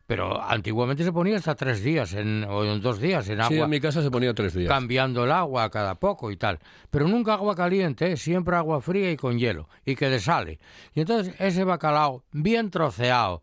Pero 0.05 0.41
antiguamente 0.41 1.05
se 1.05 1.13
ponía 1.13 1.37
hasta 1.37 1.55
tres 1.55 1.81
días 1.81 2.13
en, 2.13 2.43
o 2.43 2.65
en 2.65 2.81
dos 2.81 2.99
días 2.99 3.29
en 3.29 3.39
agua. 3.39 3.55
Sí, 3.55 3.61
en 3.61 3.69
mi 3.69 3.79
casa 3.79 4.01
se 4.01 4.11
ponía 4.11 4.33
tres 4.33 4.53
días. 4.53 4.67
Cambiando 4.67 5.23
el 5.23 5.31
agua 5.31 5.69
cada 5.69 5.95
poco 5.95 6.29
y 6.29 6.35
tal. 6.35 6.59
Pero 6.91 7.07
nunca 7.07 7.35
agua 7.35 7.55
caliente, 7.55 8.11
¿eh? 8.11 8.17
siempre 8.17 8.57
agua 8.57 8.81
fría 8.81 9.11
y 9.11 9.15
con 9.15 9.39
hielo. 9.39 9.69
Y 9.85 9.95
que 9.95 10.09
desale. 10.09 10.59
Y 10.93 10.99
entonces 10.99 11.33
ese 11.39 11.63
bacalao 11.63 12.25
bien 12.33 12.69
troceado. 12.69 13.41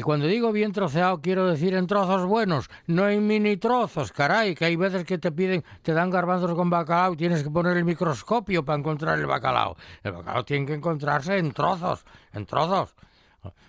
Y 0.00 0.02
cuando 0.02 0.26
digo 0.26 0.50
bien 0.50 0.72
troceado 0.72 1.20
quiero 1.20 1.46
decir 1.46 1.74
en 1.74 1.86
trozos 1.86 2.24
buenos, 2.24 2.70
no 2.86 3.06
en 3.06 3.26
mini 3.26 3.58
trozos, 3.58 4.12
caray, 4.12 4.54
que 4.54 4.64
hay 4.64 4.74
veces 4.74 5.04
que 5.04 5.18
te 5.18 5.30
piden, 5.30 5.62
te 5.82 5.92
dan 5.92 6.08
garbanzos 6.08 6.54
con 6.54 6.70
bacalao 6.70 7.12
y 7.12 7.16
tienes 7.18 7.42
que 7.42 7.50
poner 7.50 7.76
el 7.76 7.84
microscopio 7.84 8.64
para 8.64 8.78
encontrar 8.78 9.18
el 9.18 9.26
bacalao. 9.26 9.76
El 10.02 10.12
bacalao 10.12 10.42
tiene 10.42 10.64
que 10.64 10.72
encontrarse 10.72 11.36
en 11.36 11.52
trozos, 11.52 12.06
en 12.32 12.46
trozos. 12.46 12.94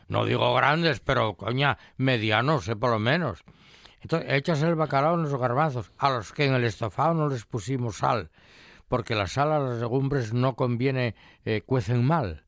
No 0.08 0.24
digo 0.24 0.56
grandes, 0.56 1.02
pero 1.02 1.34
coña, 1.36 1.78
medianos, 1.98 2.64
sé 2.64 2.78
por 2.78 2.92
lo 2.92 3.00
menos. 3.00 3.44
Entonces, 4.00 4.32
echas 4.32 4.62
el 4.62 4.76
bacalao 4.76 5.16
en 5.16 5.24
los 5.24 5.36
garbanzos, 5.36 5.92
a 5.98 6.12
los 6.12 6.32
que 6.32 6.46
en 6.46 6.54
el 6.54 6.64
estofado 6.64 7.14
no 7.14 7.28
les 7.28 7.44
pusimos 7.44 7.98
sal, 7.98 8.30
porque 8.88 9.16
la 9.16 9.28
sal 9.28 9.52
a 9.52 9.60
las 9.60 9.80
legumbres 9.80 10.32
no 10.32 10.56
conviene, 10.56 11.14
eh, 11.44 11.62
cuecen 11.66 12.06
mal. 12.06 12.46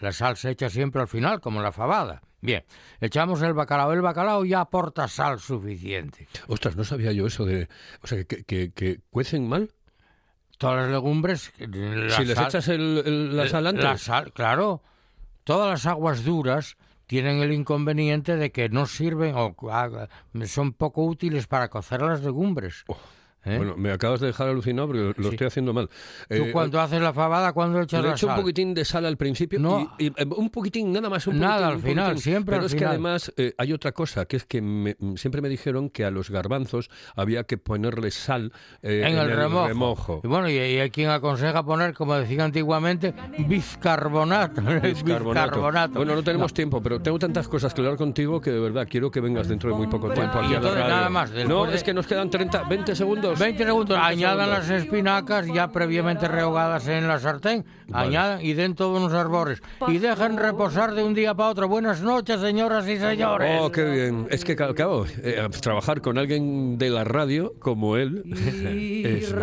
La 0.00 0.12
sal 0.12 0.38
se 0.38 0.48
echa 0.48 0.70
siempre 0.70 1.02
al 1.02 1.08
final, 1.08 1.42
como 1.42 1.60
la 1.60 1.70
fabada. 1.70 2.22
Bien, 2.40 2.64
echamos 3.00 3.42
el 3.42 3.54
bacalao. 3.54 3.92
El 3.92 4.02
bacalao 4.02 4.44
ya 4.44 4.60
aporta 4.60 5.08
sal 5.08 5.40
suficiente. 5.40 6.28
Ostras, 6.48 6.76
no 6.76 6.84
sabía 6.84 7.12
yo 7.12 7.26
eso 7.26 7.44
de... 7.44 7.68
O 8.02 8.06
sea, 8.06 8.24
que, 8.24 8.72
que, 8.72 9.00
cuecen 9.10 9.48
mal. 9.48 9.72
Todas 10.58 10.82
las 10.82 10.90
legumbres... 10.90 11.52
si 11.58 12.24
les 12.24 12.38
echas 12.38 12.68
el, 12.68 13.36
la 13.36 13.48
sal 13.48 13.66
antes. 13.66 13.84
La 13.84 13.98
sal, 13.98 14.32
claro. 14.32 14.82
Todas 15.44 15.70
las 15.70 15.86
aguas 15.86 16.24
duras 16.24 16.76
tienen 17.06 17.38
el 17.38 17.52
inconveniente 17.52 18.36
de 18.36 18.50
que 18.50 18.68
no 18.68 18.86
sirven 18.86 19.34
o 19.36 19.54
ah, 19.70 20.08
son 20.44 20.72
poco 20.72 21.04
útiles 21.04 21.46
para 21.46 21.68
cocer 21.68 22.02
las 22.02 22.22
legumbres. 22.22 22.84
Oh. 22.88 22.96
¿Eh? 23.46 23.56
Bueno, 23.58 23.76
me 23.76 23.92
acabas 23.92 24.18
de 24.20 24.26
dejar 24.26 24.48
alucinado 24.48 24.88
porque 24.88 25.14
lo 25.16 25.28
estoy 25.30 25.46
haciendo 25.46 25.72
mal. 25.72 25.88
¿Tú 26.28 26.34
eh, 26.34 26.50
cuando 26.52 26.80
haces 26.80 27.00
la 27.00 27.12
fabada, 27.12 27.52
cuando 27.52 27.80
echas 27.80 28.02
le 28.02 28.08
la 28.08 28.14
echo 28.14 28.26
un 28.26 28.34
poquitín 28.34 28.74
de 28.74 28.84
sal 28.84 29.06
al 29.06 29.16
principio 29.16 29.60
no, 29.60 29.94
y, 29.98 30.06
eh, 30.08 30.26
un 30.36 30.50
poquitín, 30.50 30.92
nada 30.92 31.08
más. 31.08 31.28
Un 31.28 31.38
nada, 31.38 31.68
al 31.68 31.78
final, 31.78 32.18
siempre 32.18 32.56
Pero 32.56 32.66
es 32.66 32.74
que 32.74 32.84
además 32.84 33.32
hay 33.56 33.72
otra 33.72 33.92
cosa, 33.92 34.24
que 34.26 34.36
es 34.36 34.44
que 34.44 34.96
siempre 35.16 35.40
me 35.40 35.48
dijeron 35.48 35.90
que 35.90 36.04
a 36.04 36.10
los 36.10 36.30
garbanzos 36.30 36.90
había 37.14 37.44
que 37.44 37.56
ponerle 37.56 38.10
sal 38.10 38.52
en, 38.82 39.16
el, 39.16 39.30
remojo. 39.30 40.20
Y 40.24 40.26
bueno, 40.26 40.50
y, 40.50 40.58
hay 40.58 40.90
quien 40.90 41.10
aconseja 41.10 41.64
poner, 41.64 41.94
como 41.94 42.16
decía 42.16 42.44
antiguamente, 42.44 43.14
bizcarbonato. 43.46 44.60
bizcarbonato. 44.82 45.98
Bueno, 45.98 46.16
no 46.16 46.22
tenemos 46.24 46.52
tiempo, 46.52 46.82
pero 46.82 47.00
tengo 47.00 47.18
tantas 47.18 47.46
cosas 47.46 47.72
que 47.72 47.80
hablar 47.80 47.96
contigo 47.96 48.40
que 48.40 48.50
de 48.50 48.58
verdad 48.58 48.88
quiero 48.90 49.10
que 49.10 49.20
vengas 49.20 49.46
dentro 49.46 49.70
de 49.70 49.76
muy 49.76 49.86
poco 49.86 50.10
tiempo 50.10 50.38
aquí 50.38 50.54
a 50.54 50.60
la 50.60 50.70
radio. 50.70 50.88
Nada 50.88 51.08
más, 51.08 51.30
no, 51.46 51.66
es 51.66 51.84
que 51.84 51.94
nos 51.94 52.06
quedan 52.08 52.28
30, 52.28 52.64
20 52.64 52.96
segundos. 52.96 53.35
20 53.38 53.64
segundos 53.64 53.98
añadan 54.00 54.50
las 54.50 54.70
espinacas 54.70 55.46
ya 55.46 55.68
previamente 55.68 56.26
rehogadas 56.26 56.88
en 56.88 57.06
la 57.06 57.18
sartén, 57.18 57.64
añadan 57.92 58.44
y 58.44 58.54
den 58.54 58.74
todos 58.74 59.00
los 59.00 59.12
arbores 59.12 59.60
y 59.88 59.98
dejen 59.98 60.38
reposar 60.38 60.94
de 60.94 61.02
un 61.02 61.14
día 61.14 61.34
para 61.34 61.50
otro. 61.50 61.68
Buenas 61.68 62.00
noches, 62.00 62.40
señoras 62.40 62.88
y 62.88 62.96
señores. 62.96 63.60
Oh, 63.60 63.70
qué 63.70 63.84
bien. 63.84 64.26
Es 64.30 64.44
que, 64.44 64.56
claro, 64.56 65.04
eh, 65.22 65.48
trabajar 65.60 66.00
con 66.00 66.18
alguien 66.18 66.78
de 66.78 66.90
la 66.90 67.04
radio 67.04 67.54
como 67.58 67.96
él 67.96 68.22
es 69.04 69.34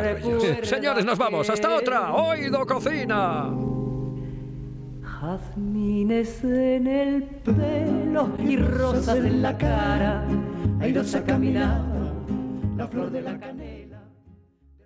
Señores, 0.68 1.06
nos 1.06 1.18
vamos. 1.18 1.50
Hasta 1.50 1.76
otra. 1.76 2.14
Oído 2.14 2.66
Cocina. 2.66 3.50
Jazmines 5.22 6.44
en 6.44 6.88
el 6.88 7.24
pelo 7.24 8.30
y 8.46 8.58
rosas 8.58 9.18
en 9.18 9.42
la 9.42 9.58
cara, 9.58 10.26
airosa 10.82 11.24
caminaba 11.24 12.14
la 12.76 12.88
flor 12.88 13.12
de 13.12 13.22
la 13.22 13.40
canela. 13.40 13.73